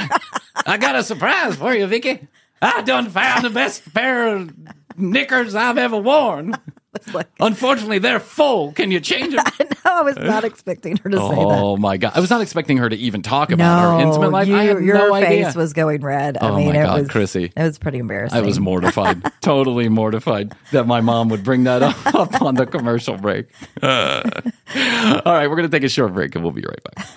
[0.66, 2.28] I got a surprise for you, Vicky.
[2.62, 4.54] I done found the best pair of
[4.98, 6.56] knickers I've ever worn.
[7.40, 8.72] Unfortunately, they're full.
[8.74, 9.46] Can you change them?
[9.86, 11.36] no, I was not expecting her to say that.
[11.38, 14.48] oh my god, I was not expecting her to even talk about her intimate life.
[14.48, 15.54] you- I had your no face idea.
[15.56, 16.38] was going red.
[16.42, 17.46] I Oh mean, my it God, was Krissy.
[17.56, 18.38] It was pretty embarrassing.
[18.38, 22.66] I was mortified, totally mortified that my mom would bring that up, up on the
[22.66, 23.48] commercial break.
[23.82, 24.30] Uh,
[25.26, 27.08] all right, we're going to take a short break and we'll be right back.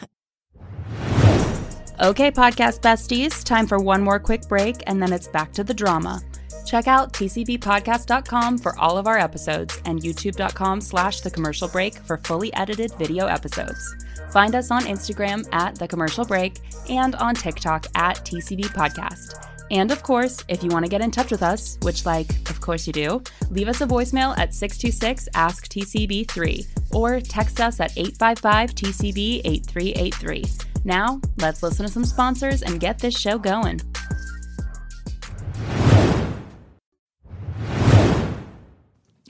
[2.01, 5.73] Okay, podcast besties, time for one more quick break and then it's back to the
[5.75, 6.21] drama.
[6.65, 12.19] Check out tcbpodcast.com for all of our episodes and youtube.com slash the commercial break for
[12.19, 13.97] fully edited video episodes.
[14.31, 16.59] Find us on Instagram at the commercial break
[16.89, 19.49] and on TikTok at TCB Podcast.
[19.71, 22.61] And of course, if you want to get in touch with us, which, like, of
[22.61, 27.97] course you do, leave us a voicemail at 626 Ask TCB3 or text us at
[27.97, 30.45] 855 TCB 8383.
[30.85, 33.81] Now, let's listen to some sponsors and get this show going.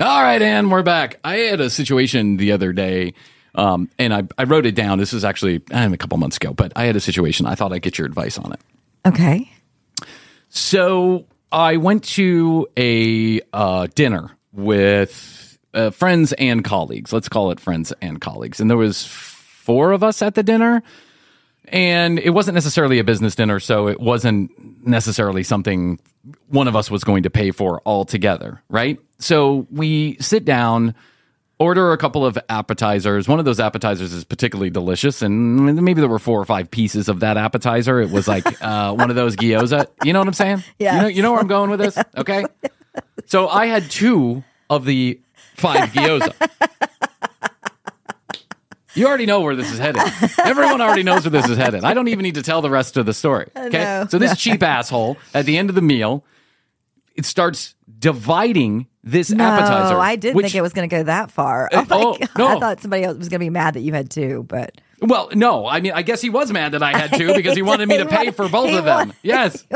[0.02, 1.20] All right, Ann, we're back.
[1.22, 3.14] I had a situation the other day,
[3.54, 4.98] um, and I, I wrote it down.
[4.98, 7.46] This was actually a couple months ago, but I had a situation.
[7.46, 8.60] I thought I'd get your advice on it.
[9.06, 9.48] okay.
[10.48, 17.12] So I went to a uh, dinner with uh, friends and colleagues.
[17.12, 20.82] Let's call it friends and colleagues, and there was four of us at the dinner.
[21.68, 24.50] And it wasn't necessarily a business dinner, so it wasn't
[24.84, 26.00] necessarily something
[26.48, 28.98] one of us was going to pay for altogether, right?
[29.22, 30.94] So we sit down,
[31.58, 33.28] order a couple of appetizers.
[33.28, 37.08] One of those appetizers is particularly delicious, and maybe there were four or five pieces
[37.08, 38.00] of that appetizer.
[38.00, 39.86] It was like uh, one of those gyoza.
[40.04, 40.64] You know what I'm saying?
[40.78, 40.96] Yeah.
[40.96, 41.98] You know, you know where I'm going with this?
[42.16, 42.44] Okay.
[43.26, 45.20] So I had two of the
[45.56, 46.34] five gyoza.
[48.94, 50.02] You already know where this is headed.
[50.38, 51.84] Everyone already knows where this is headed.
[51.84, 53.48] I don't even need to tell the rest of the story.
[53.56, 53.78] Okay.
[53.78, 54.06] know.
[54.10, 56.24] So this cheap asshole at the end of the meal,
[57.16, 59.98] it starts dividing this No, appetizer.
[59.98, 61.68] I didn't which- think it was going to go that far.
[61.72, 62.28] Uh, Oh, my oh, God.
[62.38, 62.46] no.
[62.48, 65.28] I thought somebody else was going to be mad that you had two, but Well,
[65.34, 65.66] no.
[65.66, 67.98] I mean, I guess he was mad that I had two because he wanted me
[67.98, 69.12] to pay for both of them.
[69.22, 69.66] Yes.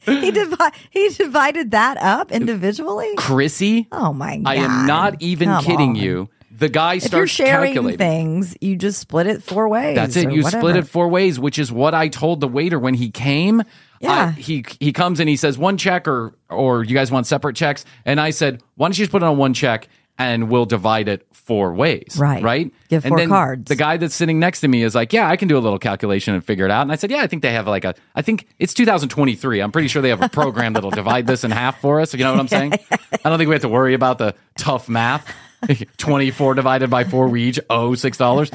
[0.00, 0.56] he divi-
[0.90, 3.10] he divided that up individually.
[3.16, 4.46] Krissy, Oh my god!
[4.48, 5.96] I am not even Come kidding on.
[5.96, 6.28] you.
[6.58, 7.98] The guy If starts sharing calculating.
[7.98, 9.94] things, you just split it four ways.
[9.96, 10.30] That's it.
[10.32, 10.60] You whatever.
[10.62, 13.62] split it four ways, which is what I told the waiter when he came.
[14.00, 14.26] Yeah.
[14.26, 17.56] I- he he comes and he says one check or or you guys want separate
[17.56, 19.88] checks, and I said why don't you just put it on one check
[20.18, 22.16] and we'll divide it four ways.
[22.18, 22.42] Right.
[22.42, 22.72] Right.
[22.88, 23.68] Give and four then cards.
[23.68, 25.78] The guy that's sitting next to me is like, yeah, I can do a little
[25.78, 26.82] calculation and figure it out.
[26.82, 27.94] And I said, yeah, I think they have like a.
[28.14, 29.60] I think it's 2023.
[29.60, 32.14] I'm pretty sure they have a program that'll divide this in half for us.
[32.14, 32.72] You know what I'm saying?
[32.72, 35.26] I don't think we have to worry about the tough math.
[35.98, 38.50] 24 divided by four, we each owe six dollars.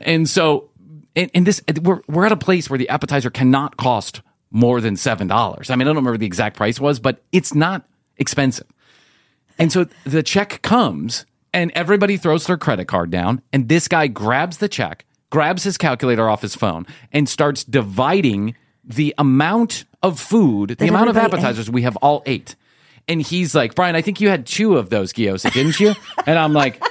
[0.00, 0.70] And so,
[1.16, 4.20] and, and this we're we're at a place where the appetizer cannot cost
[4.54, 5.68] more than seven dollars.
[5.68, 7.86] I mean, I don't remember the exact price was, but it's not
[8.16, 8.66] expensive.
[9.58, 14.06] And so the check comes, and everybody throws their credit card down, and this guy
[14.06, 20.20] grabs the check, grabs his calculator off his phone, and starts dividing the amount of
[20.20, 21.44] food, the amount of everybody ate.
[21.44, 22.54] appetizers we have all ate.
[23.08, 25.94] And he's like, Bryan, I think you had two of those gyoza, didn't you?
[26.26, 26.82] and I'm like,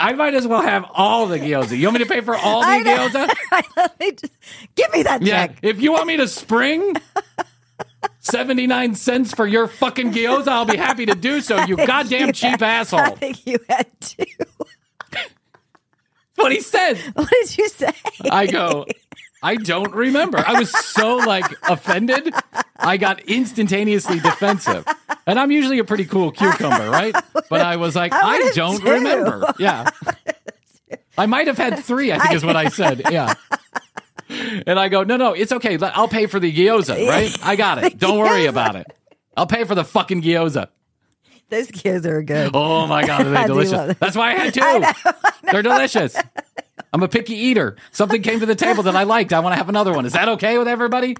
[0.00, 1.76] I might as well have all the gyoza.
[1.78, 3.08] You want me to pay for all the I know.
[3.08, 3.90] gyoza?
[4.20, 4.32] Just-
[4.74, 5.46] Give me that Yeah.
[5.48, 5.58] check.
[5.62, 6.94] If you want me to spring
[8.20, 12.60] 79 cents for your fucking gyoza, I'll be happy to do so, you goddamn cheap
[12.62, 13.16] I asshole.
[13.16, 14.24] think you had two.
[16.36, 16.96] what he said.
[17.14, 17.92] What did you say?
[18.30, 18.86] I go,
[19.42, 20.38] I don't remember.
[20.38, 22.32] I was so like offended.
[22.76, 24.84] I got instantaneously defensive.
[25.26, 27.14] And I'm usually a pretty cool cucumber, right?
[27.48, 28.90] But I was like, I I don't too.
[28.90, 29.52] remember.
[29.58, 29.88] Yeah.
[31.16, 33.02] I might have had three, I think is what I said.
[33.10, 33.34] Yeah.
[34.28, 35.76] And I go, no, no, it's okay.
[35.80, 37.36] I'll pay for the gyoza, right?
[37.42, 37.98] I got it.
[37.98, 38.86] Don't worry about it.
[39.36, 40.68] I'll pay for the fucking gyoza.
[41.48, 42.52] Those kids are good.
[42.54, 43.96] Oh my god, are they delicious?
[43.98, 44.60] That's why I had two.
[44.62, 44.92] I know,
[45.50, 46.16] They're delicious.
[46.92, 47.76] I'm a picky eater.
[47.92, 49.32] Something came to the table that I liked.
[49.32, 50.06] I want to have another one.
[50.06, 51.16] Is that okay with everybody?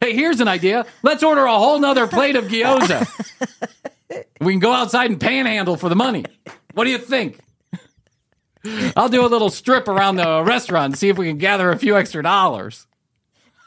[0.00, 0.84] Hey, here's an idea.
[1.02, 3.08] Let's order a whole nother plate of gyoza.
[4.40, 6.24] We can go outside and panhandle for the money.
[6.74, 7.40] What do you think?
[8.96, 11.78] I'll do a little strip around the restaurant and see if we can gather a
[11.78, 12.86] few extra dollars.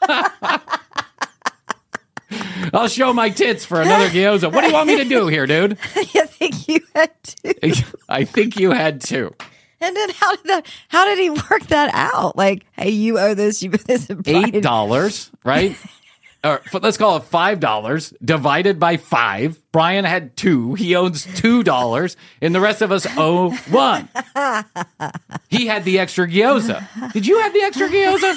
[2.72, 4.52] I'll show my tits for another gyoza.
[4.52, 5.78] What do you want me to do here, dude?
[5.96, 7.84] I think you had to.
[8.08, 9.34] I think you had two.
[9.80, 10.66] And then how did that?
[10.88, 12.36] How did he work that out?
[12.36, 13.62] Like, hey, you owe this.
[13.62, 14.08] You owe this.
[14.26, 15.76] eight dollars, right?
[16.44, 19.60] or let's call it five dollars divided by five.
[19.72, 20.74] Bryan had two.
[20.74, 24.08] He owns two dollars, and the rest of us owe one.
[25.48, 27.12] he had the extra gyoza.
[27.12, 28.36] Did you have the extra gyoza?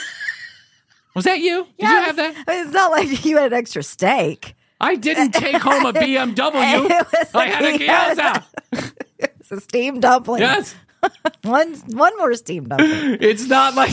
[1.16, 1.68] Was that you?
[1.78, 2.36] Did you have that?
[2.48, 4.56] I mean, it's not like you had an extra steak.
[4.82, 7.32] I didn't take home a BMW.
[7.34, 8.44] I had a gyoza.
[8.74, 8.94] gyoza.
[9.20, 10.42] It's a steamed dumpling.
[10.42, 10.76] Yes.
[11.44, 13.18] One one more dumpling.
[13.22, 13.92] It's not like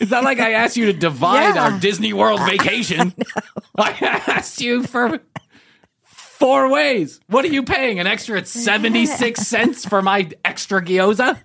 [0.00, 1.64] it's not like I asked you to divide Yeah.
[1.70, 3.14] our Disney World vacation.
[3.78, 3.90] I,
[4.26, 5.20] asked you for
[6.02, 7.20] four ways.
[7.28, 7.98] What are you paying?
[7.98, 11.38] An extra 76 cents for my extra gyoza?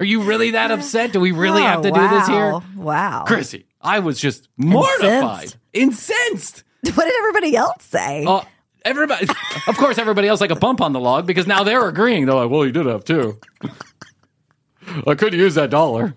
[0.00, 1.12] Are you really that upset?
[1.12, 2.60] Do we really have to Oh, do this here?
[2.76, 3.24] Wow.
[3.26, 5.54] Krissy, I was just mortified.
[5.72, 6.64] Incensed.
[6.94, 8.24] What did everybody else say?
[8.24, 8.42] Uh,
[8.88, 9.26] everybody,
[9.66, 12.26] of course, everybody else like a bump on the log because now they're agreeing.
[12.26, 13.38] They're like, well, you did have two.
[15.06, 16.14] I could use that dollar.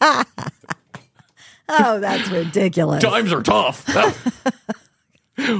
[1.68, 3.02] Oh, that's ridiculous.
[3.02, 3.88] Times are tough.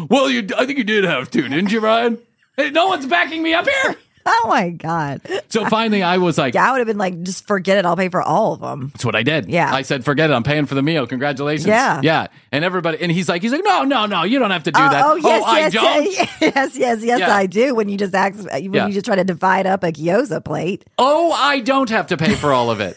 [0.08, 2.18] well, you, I think you did have two, didn't you, Ryan?
[2.56, 3.96] Hey, no one's backing me up here.
[4.38, 5.20] Oh my god.
[5.48, 7.86] So finally, I was like, Yeah, I would have been like, just forget it.
[7.86, 8.88] I'll pay for all of them.
[8.92, 9.48] That's what I did.
[9.48, 9.72] Yeah.
[9.72, 10.32] I said, forget it.
[10.34, 11.06] I'm paying for the meal.
[11.06, 11.66] Congratulations.
[11.68, 12.00] Yeah.
[12.02, 12.26] Yeah.
[12.50, 14.80] And everybody, and he's like, he's like, no, no, no, you don't have to do
[14.80, 15.04] Oh, that.
[15.06, 16.04] oh, yes, oh, I yes, don't.
[16.04, 17.34] yes, yes, yes, yes, Yeah.
[17.34, 17.74] I do.
[17.74, 18.86] When you just ask, when Yeah.
[18.88, 20.84] you just try to divide up a gyoza plate.
[20.98, 22.96] Oh, I don't have to pay for all of it.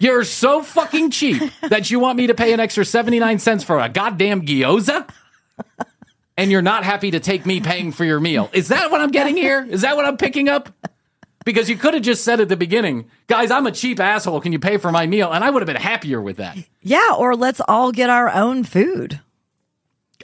[0.00, 3.78] You're so fucking cheap that you want me to pay an extra 79 cents for
[3.78, 5.08] a goddamn gyoza?
[6.36, 8.50] And you're not happy to take me paying for your meal.
[8.52, 9.64] Is that what I'm getting here?
[9.68, 10.68] Is that what I'm picking up?
[11.44, 14.40] Because you could have just said at the beginning, guys, I'm a cheap asshole.
[14.40, 15.30] Can you pay for my meal?
[15.30, 16.56] And I would have been happier with that.
[16.80, 19.20] Yeah, or let's all get our own food.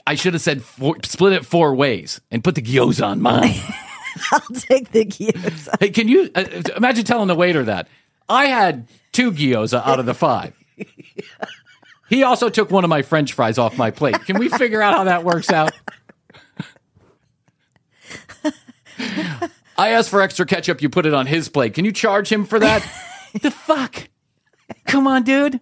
[0.05, 3.55] I should have said four, split it four ways and put the gyoza on mine.
[4.31, 5.79] I'll take the gyoza.
[5.79, 6.43] Hey, can you uh,
[6.75, 7.87] imagine telling the waiter that
[8.27, 10.57] I had two gyoza out of the five?
[12.11, 14.25] He also took one of my French fries off my plate.
[14.25, 15.71] Can we figure out how that works out?
[19.77, 20.81] I asked for extra ketchup.
[20.81, 21.73] You put it on his plate.
[21.73, 22.87] Can you charge him for that?
[23.41, 24.09] the fuck?
[24.85, 25.59] Come on, dude.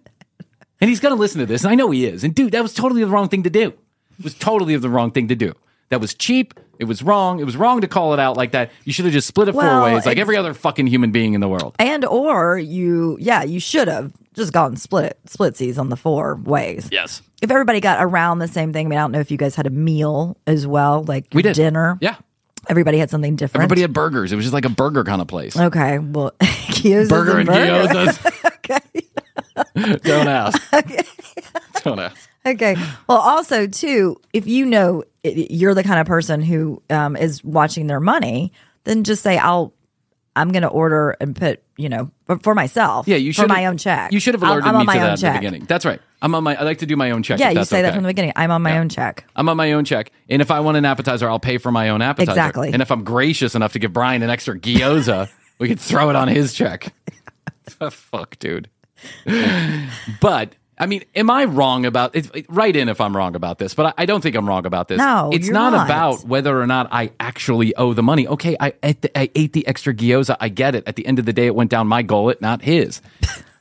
[0.80, 1.62] And he's going to listen to this.
[1.62, 2.24] And I know he is.
[2.24, 3.68] And dude, that was totally the wrong thing to do.
[4.18, 5.54] It was totally the wrong thing to do.
[5.90, 6.54] That was cheap.
[6.78, 7.40] It was wrong.
[7.40, 8.70] It was wrong to call it out like that.
[8.84, 11.34] You should have just split it Well, four ways, like every other fucking human being
[11.34, 11.74] in the world.
[11.78, 16.88] And or you, yeah, you should have just gone split splitsies on the four ways.
[16.92, 17.20] Yes.
[17.42, 19.54] If everybody got around the same thing, I mean, I don't know if you guys
[19.56, 21.54] had a meal as well, like We did.
[21.56, 21.98] dinner.
[22.00, 22.16] Yeah.
[22.68, 23.62] Everybody had something different.
[23.62, 24.32] Everybody had burgers.
[24.32, 25.56] It was just like a burger kind of place.
[25.56, 26.32] Okay, well,
[26.82, 28.44] Burger and gyozas.
[28.54, 29.98] okay.
[30.02, 30.74] Don't ask.
[30.74, 31.02] Okay.
[31.82, 32.28] Don't ask.
[32.46, 32.76] Okay.
[33.08, 37.86] Well, also too, if you know you're the kind of person who um, is watching
[37.86, 38.52] their money,
[38.84, 39.74] then just say, "I'll,
[40.36, 43.48] I'm going to order and put, you know, for, for myself, Yeah, you for should
[43.48, 44.12] my own check.
[44.12, 45.64] You should have alerted I'm me to that at the beginning.
[45.64, 46.00] That's right.
[46.22, 46.54] I'm on my.
[46.54, 47.40] I like to do my own check.
[47.40, 48.32] Yeah, you say that from the beginning.
[48.36, 49.24] I'm on my own check.
[49.34, 51.88] I'm on my own check, and if I want an appetizer, I'll pay for my
[51.88, 52.32] own appetizer.
[52.32, 52.72] Exactly.
[52.72, 56.16] And if I'm gracious enough to give Bryan an extra gyoza, we could throw it
[56.16, 56.92] on his check.
[57.90, 58.68] Fuck, dude.
[60.20, 62.34] but I mean, am I wrong about it?
[62.34, 64.66] it- Write in if I'm wrong about this, but I, I don't think I'm wrong
[64.66, 64.98] about this.
[64.98, 65.86] No, it's not, not.
[65.86, 68.26] about whether or not I actually owe the money.
[68.26, 70.36] Okay, I ate the, I ate the extra gyoza.
[70.40, 70.84] I get it.
[70.86, 73.00] At the end of the day, it went down my gullet, not his.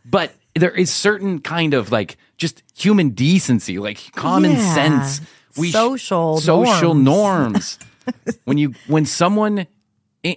[0.06, 4.74] but there is certain kind of like just human decency, like common Yeah.
[4.74, 5.22] sense.
[5.58, 7.78] We Social social norms.
[8.46, 9.68] when you when someone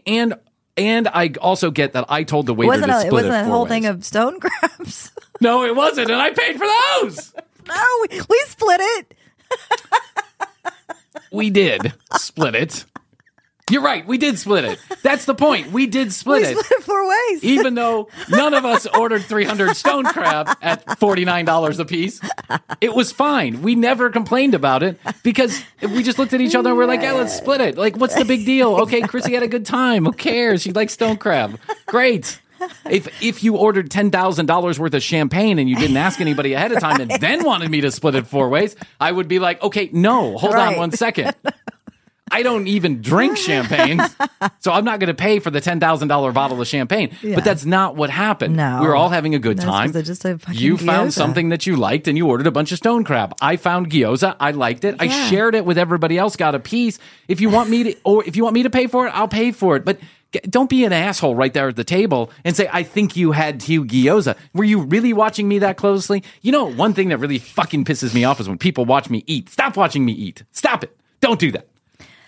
[0.07, 0.35] and
[0.77, 3.13] and I also get that I told the It waiter wasn't to a, split it
[3.29, 3.69] wasn't it a whole ways.
[3.71, 5.13] thing of stone crabs.
[5.41, 6.67] no, it wasn't, and I paid for
[7.01, 7.33] those.
[7.69, 9.15] no, we, we split it.
[11.31, 12.85] We did split it.
[13.71, 14.07] You're right.
[14.07, 14.79] We did split it.
[15.03, 15.73] That's the point.
[15.73, 16.59] We did split We it.
[16.59, 17.45] split it four ways.
[17.45, 22.21] Even though none of us ordered 300 stone crab at $49 a piece,
[22.81, 23.63] it was fine.
[23.63, 27.03] We never complained about it because we just looked at each other and we're like,
[27.03, 27.79] yeah, let's split it.
[27.79, 28.75] Like, what's the big deal?
[28.83, 30.05] Okay, Krissy had a good time.
[30.05, 30.63] Who cares?
[30.63, 31.59] She likes stone crab.
[31.87, 32.41] Great.
[32.89, 36.53] If if you ordered ten thousand dollars worth of champagne and you didn't ask anybody
[36.53, 39.41] ahead of time and then wanted me to split it four ways, I would be
[39.41, 40.79] like, okay, no, hold on Right.
[40.79, 41.35] one second.
[42.33, 44.01] I don't even drink champagne,
[44.61, 47.15] so I'm not going to pay for the ten thousand dollar bottle of champagne.
[47.23, 47.35] Yeah.
[47.35, 48.57] But that's not what happened.
[48.57, 48.81] No.
[48.81, 49.93] we were all having a good No, time.
[49.93, 53.05] just a you found something that you liked, and you ordered a bunch of stone
[53.05, 53.35] crab.
[53.41, 54.35] I found gyoza.
[54.41, 54.97] I liked it.
[54.99, 56.37] I shared it with everybody else.
[56.37, 56.99] Got a piece.
[57.29, 59.29] If you want me to, or if you want me to pay for it, I'll
[59.29, 59.85] pay for it.
[59.85, 59.99] But
[60.49, 63.61] don't be an asshole right there at the table and say, "I think you had
[63.61, 66.23] two gyoza." Were you really watching me that closely?
[66.41, 69.23] You know, one thing that really fucking pisses me off is when people watch me
[69.27, 69.51] eat.
[69.51, 70.43] Stop watching me eat.
[70.53, 70.97] Stop it.
[71.21, 71.69] Don't do that.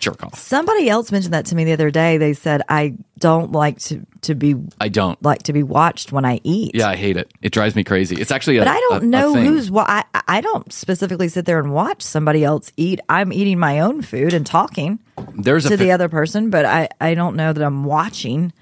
[0.04, 0.38] Jerk off.
[0.38, 2.18] Somebody else mentioned that to me the other day.
[2.18, 5.20] They said I don't like to to be I don't.
[5.22, 6.72] like to be watched when I eat.
[6.74, 7.32] Yeah, I hate it.
[7.42, 8.16] It drives me crazy.
[8.16, 9.44] It's actually, a, But I don't a- a know thing.
[9.46, 9.88] who's what.
[9.88, 13.00] I I don't specifically sit there and watch somebody else eat.
[13.08, 14.98] I'm eating my own food and talking
[15.36, 18.52] There's to the other person, but I I don't know that I'm watching.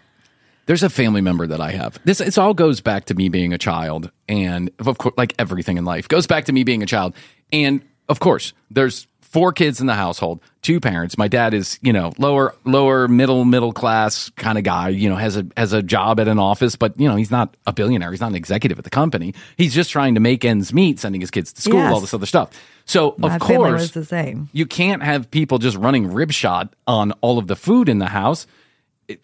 [0.67, 1.99] There's a family member that I have.
[2.05, 5.77] This it all goes back to me being a child, and of course, like everything
[5.77, 7.15] in life goes back to me being a child.
[7.53, 11.17] And of course, there's four kids in the household, two parents.
[11.19, 14.91] My dad is you know lower lower middle middle class kind of guy.
[14.91, 17.57] You know has a has a job at an office, but you know he's not
[17.67, 18.11] a billionaire.
[18.11, 19.35] He's not an executive at the company.
[19.57, 21.93] He's just trying to make ends meet, sending his kids to school, Yes.
[21.93, 22.51] all this other stuff.
[22.85, 24.49] So My of course, the same.
[24.53, 28.07] you can't have people just running rib ribshot on all of the food in the
[28.07, 28.47] house.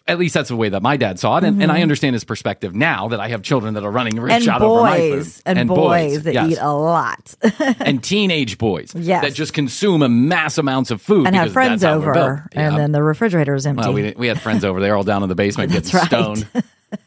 [0.07, 2.23] At least that's the way that my dad saw it, and, and I understand his
[2.23, 4.29] perspective now that I have children that are running Mm-hmm.
[4.31, 5.11] And over my food.
[5.19, 6.51] boys and, boys, that yes.
[6.51, 7.35] eat a lot
[7.79, 9.23] and teenage boys Yes.
[9.23, 12.77] that just consume a mass amounts of food and have friends over, and Yeah.
[12.77, 13.81] then the refrigerator is empty.
[13.81, 16.05] well, we, we had friends over there all down in the basement getting right.
[16.07, 16.47] stoned.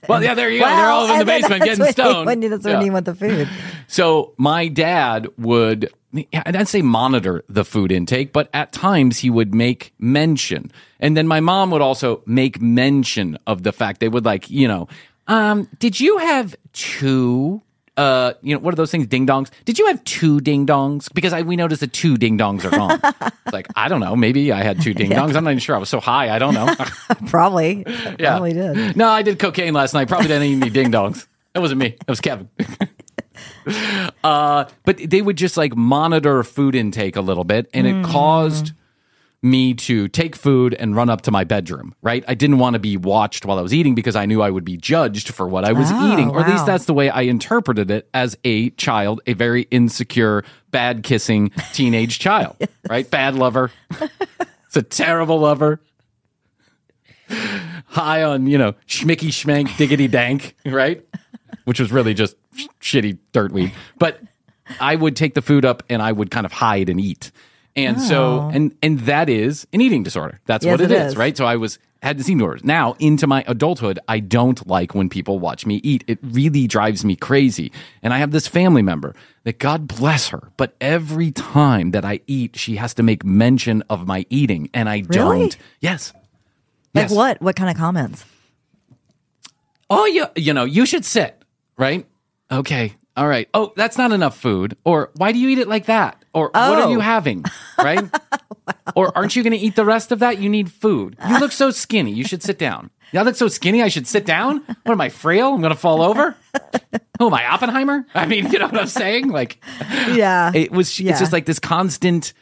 [0.09, 0.67] Well, yeah, there you go.
[0.67, 2.27] They're all in the basement getting stoned.
[2.27, 2.83] When, that's when Yeah.
[2.85, 3.49] you want the food.
[3.89, 5.91] So my dad would,
[6.35, 10.71] I'd say monitor the food intake, but at times he would make mention.
[11.01, 14.69] And then my mom would also make mention of the fact they would like, you
[14.69, 14.89] know,
[15.29, 17.63] um, did you have two?
[17.97, 19.07] Uh, you know, what are those things?
[19.07, 19.51] Ding dongs.
[19.67, 21.13] Did you have two ding dongs?
[21.13, 22.99] Because I, we noticed that two ding dongs are gone.
[23.45, 24.17] it's like I don't know.
[24.17, 25.35] Maybe I had two ding dongs.
[25.37, 25.77] I'm not even sure.
[25.77, 26.35] I was so high.
[26.35, 26.75] I don't know.
[27.27, 27.85] Probably,
[28.19, 28.31] Yeah.
[28.31, 28.97] probably did.
[28.97, 30.09] No, I did cocaine last night.
[30.09, 31.27] Probably didn't eat any ding dongs.
[31.53, 31.91] That wasn't me.
[31.91, 32.49] That was Kevin.
[34.25, 38.73] uh, but they would just like monitor food intake a little bit, and it caused
[39.45, 41.95] me to take food and run up to my bedroom.
[42.01, 42.25] Right?
[42.29, 44.65] I didn't want to be watched while I was eating because I knew I would
[44.65, 47.23] be judged for what I was Oh, eating, or at least that's the way I
[47.23, 52.57] interpreted it as a child, a very insecure, bad kissing teenage child.
[52.89, 53.11] Right?
[53.11, 53.73] Bad lover.
[54.67, 55.81] it's a terrible lover
[57.87, 61.05] high on, you know, schmicky schmank diggity dank, right?
[61.65, 63.73] Which was really just sh- shitty dirt weed.
[63.99, 64.21] But
[64.81, 67.31] I would take the food up and I would kind of hide and eat.
[67.75, 68.51] And so oh.
[68.53, 70.41] and and that is an eating disorder.
[70.47, 71.17] That's Yes, what it it is, is.
[71.17, 71.35] right?
[71.37, 72.61] So I was had this eating disorder.
[72.65, 76.05] Now into my adulthood, I don't like when people watch me eat.
[76.07, 77.73] It really drives me crazy.
[78.03, 82.21] And I have this family member that God bless her, but every time that I
[82.27, 85.57] eat, she has to make mention of my eating, and I don't.
[85.81, 86.13] Yes.
[86.95, 87.13] Like Yes.
[87.13, 87.41] what?
[87.41, 88.25] What kind of comments?
[89.91, 91.42] oh you you know you should sit
[91.77, 92.07] right
[92.51, 95.87] okay all right oh that's not enough food or why do you eat it like
[95.87, 96.91] that or what are Oh.
[96.91, 97.45] you having
[97.79, 98.05] right
[98.97, 101.53] or aren't you going to eat the rest of that you need food you look
[101.53, 103.83] so skinny you should sit down I look so skinny.
[103.83, 104.63] I should sit down.
[104.85, 105.53] What am I frail?
[105.53, 106.35] I'm going to fall over.
[107.19, 108.07] Who am I, Oppenheimer?
[108.15, 109.29] I mean, you know what I'm saying?
[109.29, 109.63] Like,
[110.09, 110.99] Yeah, it was.
[110.99, 111.11] Yeah.
[111.11, 112.33] It's just like this constant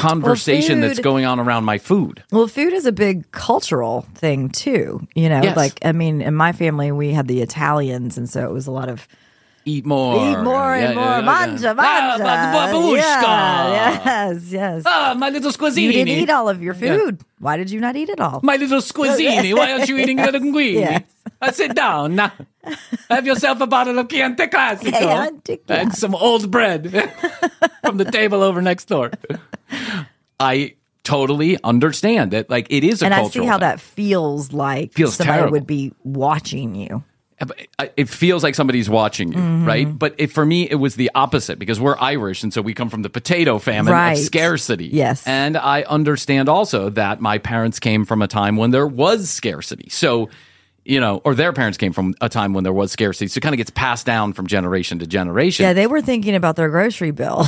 [0.00, 2.22] conversation that's food- going on around my food.
[2.32, 5.06] Well, food is a big cultural thing too.
[5.14, 5.56] You know, Yes.
[5.56, 8.70] like I mean, in my family we had the Italians, and so it was a
[8.72, 9.06] lot of
[9.66, 10.16] Eat more.
[10.16, 11.46] eat more and Yeah, more, yeah, yeah.
[11.46, 12.16] mangia, Ah,
[12.72, 13.22] babushka.
[13.76, 14.00] Yeah,
[14.32, 14.82] yes, yes.
[14.86, 15.82] Ah, my little squazzini.
[15.82, 17.20] you didn't eat all of your food.
[17.38, 18.40] Why did you not eat it all?
[18.42, 20.74] My little squazzini, why aren't you eating a linguine?
[20.80, 21.02] Yes.
[21.42, 22.14] Uh, sit down.
[22.16, 22.32] Now.
[23.08, 26.90] Have yourself a bottle of Chianti Classico Chianti and some old bread
[27.84, 29.10] from the table over next door.
[30.38, 30.74] I
[31.04, 32.50] totally understand that.
[32.50, 33.60] Like it is a and I see how thing.
[33.60, 35.52] that feels like Feels somebody terrible.
[35.52, 37.02] would be watching you.
[37.96, 39.64] it feels like somebody's watching you, Mm-hmm.
[39.66, 39.98] right?
[39.98, 42.90] But it, for me, it was the opposite because we're Irish, and so we come
[42.90, 44.12] from the potato famine Right.
[44.12, 44.88] of scarcity.
[44.92, 45.26] Yes.
[45.26, 49.88] and I understand also that my parents came from a time when there was scarcity.
[49.88, 50.28] So,
[50.84, 53.28] you know, or their parents came from a time when there was scarcity.
[53.28, 55.64] So it kind of gets passed down from generation to generation.
[55.64, 57.46] Yeah, they were thinking about their grocery bill.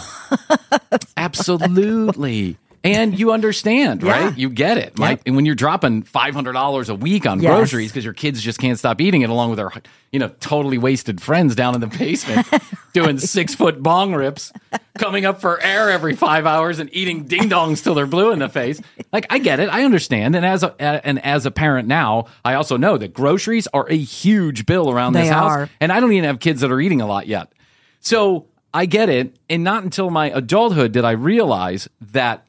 [1.16, 2.58] Absolutely.
[2.84, 4.10] And you understand, Yeah.
[4.26, 4.38] right?
[4.38, 4.98] You get it.
[4.98, 7.54] Like and when you're dropping five hundred dollars a week on Yes.
[7.54, 9.70] groceries because your kids just can't stop eating it, along with their
[10.10, 12.46] you know totally wasted friends down in the basement
[12.92, 14.52] doing six foot bong rips,
[14.98, 18.38] coming up for air every five hours and eating ding dongs till they're blue in
[18.40, 18.80] the face.
[19.12, 22.54] Like I get it, I understand, and as a and as a parent now, I
[22.54, 25.68] also know that groceries are a huge bill around this house, are.
[25.80, 27.52] and I don't even have kids that are eating a lot yet.
[28.00, 32.44] So I get it, and not until my adulthood did I realize that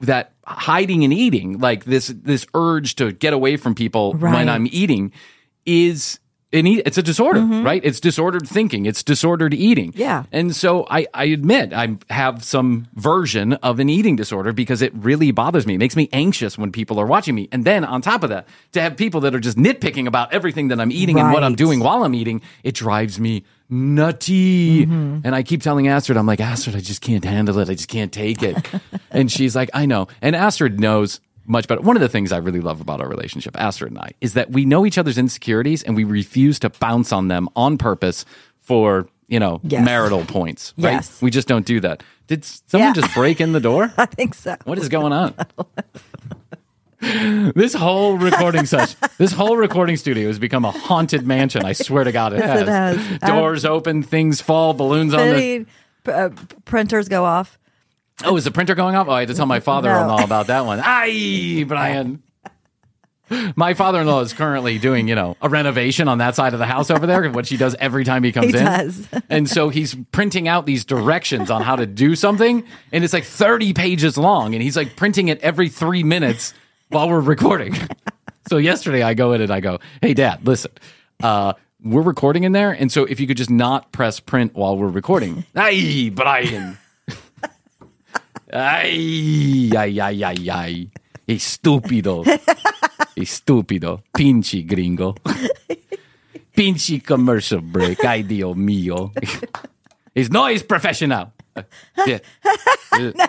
[0.00, 4.66] that hiding and eating, like this this urge to get away from people when I'm
[4.70, 5.12] eating,
[5.64, 6.18] is
[6.52, 7.80] an e- it's a disorder, right?
[7.84, 8.86] It's disordered thinking.
[8.86, 9.90] It's disordered eating.
[9.92, 10.00] Mm-hmm.
[10.00, 10.24] Yeah.
[10.30, 14.92] And so I, I admit I have some version of an eating disorder because it
[14.94, 15.74] really bothers me.
[15.74, 17.48] It makes me anxious when people are watching me.
[17.50, 20.68] And then on top of that, to have people that are just nitpicking about everything
[20.68, 24.86] that I'm eating and what I'm doing while I'm eating, it drives me nutty.
[24.86, 25.20] Mm-hmm.
[25.24, 27.68] And I keep telling Astrid, I'm like, Astrid, I just can't handle it.
[27.68, 28.56] I just can't take it.
[29.10, 30.08] and she's like, I know.
[30.22, 31.80] And Astrid knows much better.
[31.82, 34.50] One of the things I really love about our relationship, Astrid and I, is that
[34.50, 38.24] we know each other's insecurities and we refuse to bounce on them on purpose
[38.58, 39.84] for, you know, Yes.
[39.84, 40.72] marital points.
[40.78, 40.92] Right?
[40.92, 41.20] Yes.
[41.20, 42.02] We just don't do that.
[42.26, 43.02] Did someone Yeah.
[43.02, 43.92] just break in the door?
[43.98, 44.56] I think so.
[44.64, 45.34] What is going on?
[47.54, 51.64] this whole recording session, this whole recording studio has become a haunted mansion.
[51.64, 52.96] I swear to God, it Yes, has.
[52.96, 53.18] it has.
[53.30, 55.66] Doors open, things fall, balloons on the.
[56.06, 56.30] Uh,
[56.64, 57.58] printers go off.
[58.24, 59.08] Oh, is the printer going off?
[59.08, 60.24] Oh, I had to tell my father-in-law No.
[60.24, 60.80] about that one.
[60.82, 62.22] Aye, Bryan.
[63.56, 66.90] My father-in-law is currently doing, you know, a renovation on that side of the house
[66.90, 68.64] over there, what she does every time he comes He in.
[68.64, 69.08] does.
[69.30, 73.24] And so he's printing out these directions on how to do something, and it's like
[73.24, 76.52] 30 pages long, and he's like printing it every three minutes
[76.94, 77.74] while we're recording.
[78.48, 80.70] so yesterday I go in and I go, "Hey, Dad, listen,
[81.22, 84.78] uh, we're recording in there, and so if you could just not press print while
[84.78, 86.78] we're recording." Aye, Bryan.
[88.52, 90.90] Ay, ay, ay, ay, ay.
[91.26, 92.22] Estúpido.
[93.16, 94.02] Estúpido.
[94.16, 95.16] Pinche gringo.
[96.56, 98.04] Pinche commercial break.
[98.04, 99.10] Ay, Dios mío.
[100.14, 101.32] It's no es professional.
[102.06, 102.18] Yeah.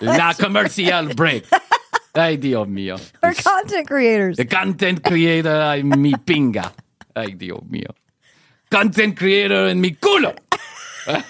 [0.01, 1.45] La comercial break.
[2.15, 2.97] Ay, Dios mío.
[3.21, 4.37] We're content creators.
[4.37, 6.71] The content creator, ay, mi pinga.
[7.13, 7.93] Ay, Dios mío.
[8.71, 10.33] Content creator en mi culo.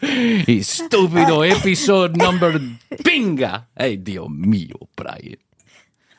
[0.46, 2.60] Estúpido episode number
[3.04, 3.68] pinga.
[3.76, 5.36] Ay, Dios mío, Bryan.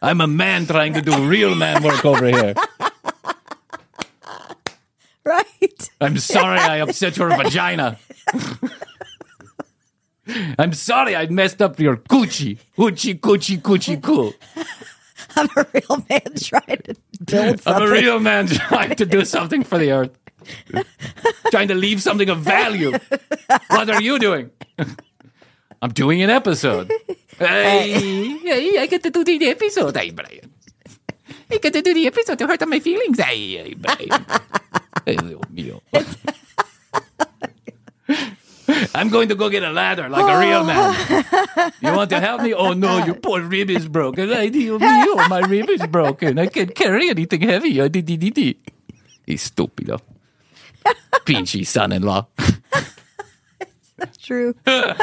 [0.01, 2.55] I'm a man trying to do real man work over here.
[5.23, 5.89] Right.
[5.99, 7.99] I'm sorry I upset your vagina.
[10.57, 12.57] I'm sorry I messed up your coochie.
[12.75, 14.33] Coochie, coochie, coochie, cool.
[15.35, 17.83] I'm a real man trying to build something.
[17.83, 20.17] I'm a real man trying to do something for the earth.
[21.51, 22.91] trying to leave something of value.
[23.69, 24.49] What are you doing?
[25.81, 26.91] I'm doing an episode.
[27.37, 27.91] Hey,
[28.39, 30.51] hey, I get to do the episode, hey, Bryan.
[31.51, 34.25] I get to do the episode to hurt my feelings, hey, Bryan.
[35.05, 35.81] Hey, Dios mío.
[38.95, 40.95] I'm going to go get a ladder like a real man.
[41.81, 42.53] You want to help me?
[42.53, 44.31] Oh no, your poor rib is broken.
[44.31, 46.39] Ay, Dios mío, my rib is broken.
[46.39, 47.81] I can't carry anything heavy.
[47.81, 48.55] Ay, di, di, di, di.
[49.27, 49.99] Estúpido.
[51.25, 52.25] Pinchy son-in-law.
[54.21, 54.55] True.
[54.65, 54.97] That's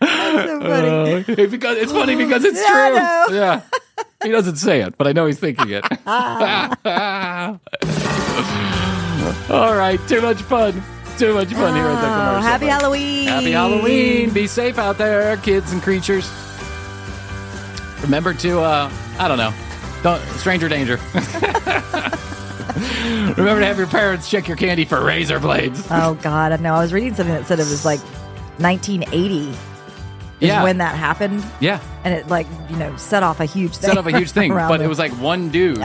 [0.00, 0.88] so funny.
[0.88, 2.94] Uh, because it's funny because it's true.
[3.34, 3.62] Yeah.
[4.22, 5.84] He doesn't say it, but I know he's thinking it.
[9.50, 10.82] All right, too much fun.
[11.18, 12.40] Too much fun here at the Oh, commercial.
[12.42, 12.72] happy break.
[12.72, 13.28] Halloween.
[13.28, 14.30] Happy Halloween.
[14.30, 16.28] Be safe out there, kids and creatures.
[18.02, 19.52] Remember to, uh, I don't know,
[20.02, 20.98] don't, stranger danger.
[23.36, 25.86] Remember to have your parents check your candy for razor blades.
[25.90, 26.74] Oh God, I know.
[26.74, 28.00] I was reading something that said it was like
[28.58, 29.56] 1980 is
[30.40, 30.62] Yeah.
[30.64, 31.78] when that happened, Yeah.
[32.04, 33.90] and it like you know set off a huge thing.
[33.90, 35.78] set off a huge thing, but it was like one dude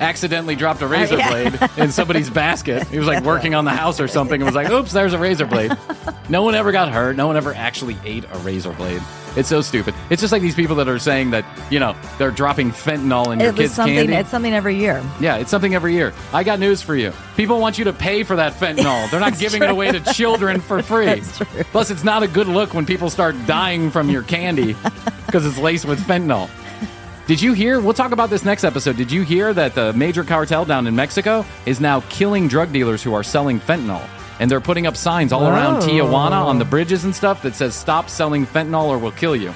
[0.00, 1.30] accidentally dropped a uh, razor yeah.
[1.30, 2.86] blade in somebody's basket.
[2.88, 5.18] He was like working on the house or something and was like, oops, there's a
[5.18, 5.76] razor blade.
[6.28, 7.14] No one ever got hurt.
[7.14, 9.00] No one ever actually ate a razor blade.
[9.36, 9.94] It's so stupid.
[10.10, 13.38] It's just like these people that are saying that, you know, they're dropping fentanyl in
[13.38, 13.94] your it was kids' something.
[13.94, 14.14] candy.
[14.14, 15.04] It's something every year.
[15.20, 16.12] Yeah, it's something every year.
[16.32, 17.12] I got news for you.
[17.36, 19.08] People want you to pay for that fentanyl.
[19.10, 21.06] They're not giving it away to children for free.
[21.06, 21.46] That's true.
[21.70, 24.74] Plus, it's not a good look when people start dying from your candy
[25.26, 26.50] because it's laced with fentanyl.
[27.26, 27.80] Did you hear?
[27.80, 28.96] We'll talk about this next episode.
[28.96, 33.02] Did you hear that the major cartel down in Mexico is now killing drug dealers
[33.02, 34.06] who are selling fentanyl?
[34.38, 35.88] And they're putting up signs all around Whoa.
[35.88, 39.52] Tijuana on the bridges and stuff that says, stop selling fentanyl or we'll kill you.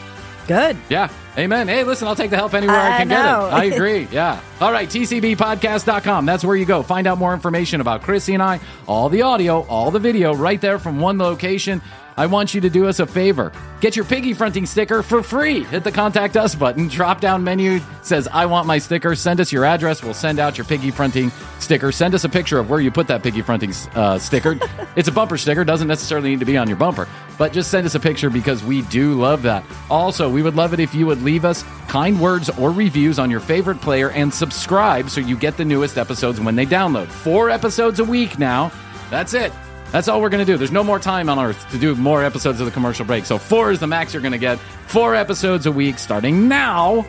[0.49, 0.77] Good.
[0.89, 1.11] Yeah.
[1.39, 1.69] Amen.
[1.69, 3.15] Hey, listen, I'll take the help anywhere I, I can know.
[3.15, 3.55] get it.
[3.55, 4.09] I agree.
[4.11, 4.41] Yeah.
[4.61, 4.89] All right.
[4.89, 6.27] TCBpodcast.com.
[6.27, 6.83] That's where you go.
[6.83, 8.59] Find out more information about Krissy and I,
[8.89, 11.83] all the audio, all the video right there from one location.
[12.17, 13.53] I want you to do us a favor.
[13.81, 15.65] Get your piggy fronting sticker for free.
[15.65, 16.89] Hit the contact us button.
[16.89, 19.15] Drop down menu says, I want my sticker.
[19.15, 20.03] Send us your address.
[20.03, 21.93] We'll send out your piggy fronting sticker.
[21.93, 24.59] Send us a picture of where you put that piggy fronting uh, sticker.
[24.97, 25.65] it's a bumper sticker.
[25.65, 27.09] Doesn't necessarily need to be on your bumper,
[27.39, 29.65] but just send us a picture because we do love that.
[29.89, 33.31] Also, we would love it if you would leave us kind words or reviews on
[33.31, 37.09] your favorite player and subscribe so you get the newest episodes when they download.
[37.09, 38.71] Four episodes a week now.
[39.11, 39.53] That's it.
[39.93, 40.57] That's all we're going to do.
[40.57, 43.25] There's no more time on earth to do more episodes of the commercial break.
[43.25, 44.59] So, four is the max you're going to get.
[44.87, 47.07] Four episodes a week starting now.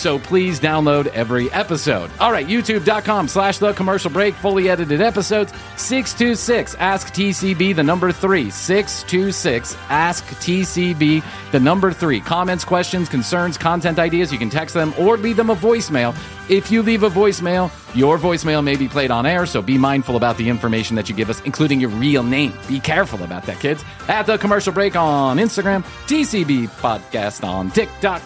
[0.00, 2.10] So please download every episode.
[2.20, 5.52] All right, youtube.com slash the commercial break, fully edited episodes.
[5.76, 8.48] 626 Ask TCB, the number three.
[8.48, 11.22] 626 Ask TCB,
[11.52, 12.18] the number three.
[12.18, 16.16] Comments, questions, concerns, content ideas, you can text them or leave them a voicemail.
[16.48, 20.16] If you leave a voicemail, your voicemail may be played on air, so be mindful
[20.16, 22.54] about the information that you give us, including your real name.
[22.68, 23.84] Be careful about that, kids.
[24.08, 28.22] At the commercial break on Instagram, TCB Podcast on TikTok.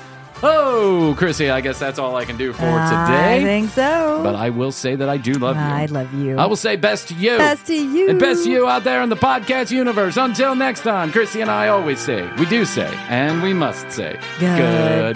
[0.47, 3.37] Oh, Krissy, I guess that's all I can do for today.
[3.37, 4.21] I think so.
[4.23, 5.63] But I will say that I do love you.
[5.63, 6.37] I love you.
[6.37, 7.39] I will say best to you.
[7.39, 8.11] Best to you.
[8.11, 10.17] And best to you out there in the podcast universe.
[10.17, 14.19] Until next time, Krissy and I always say, we do say, and we must say,
[14.39, 15.13] Goodbye.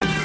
[0.00, 0.15] goodbye.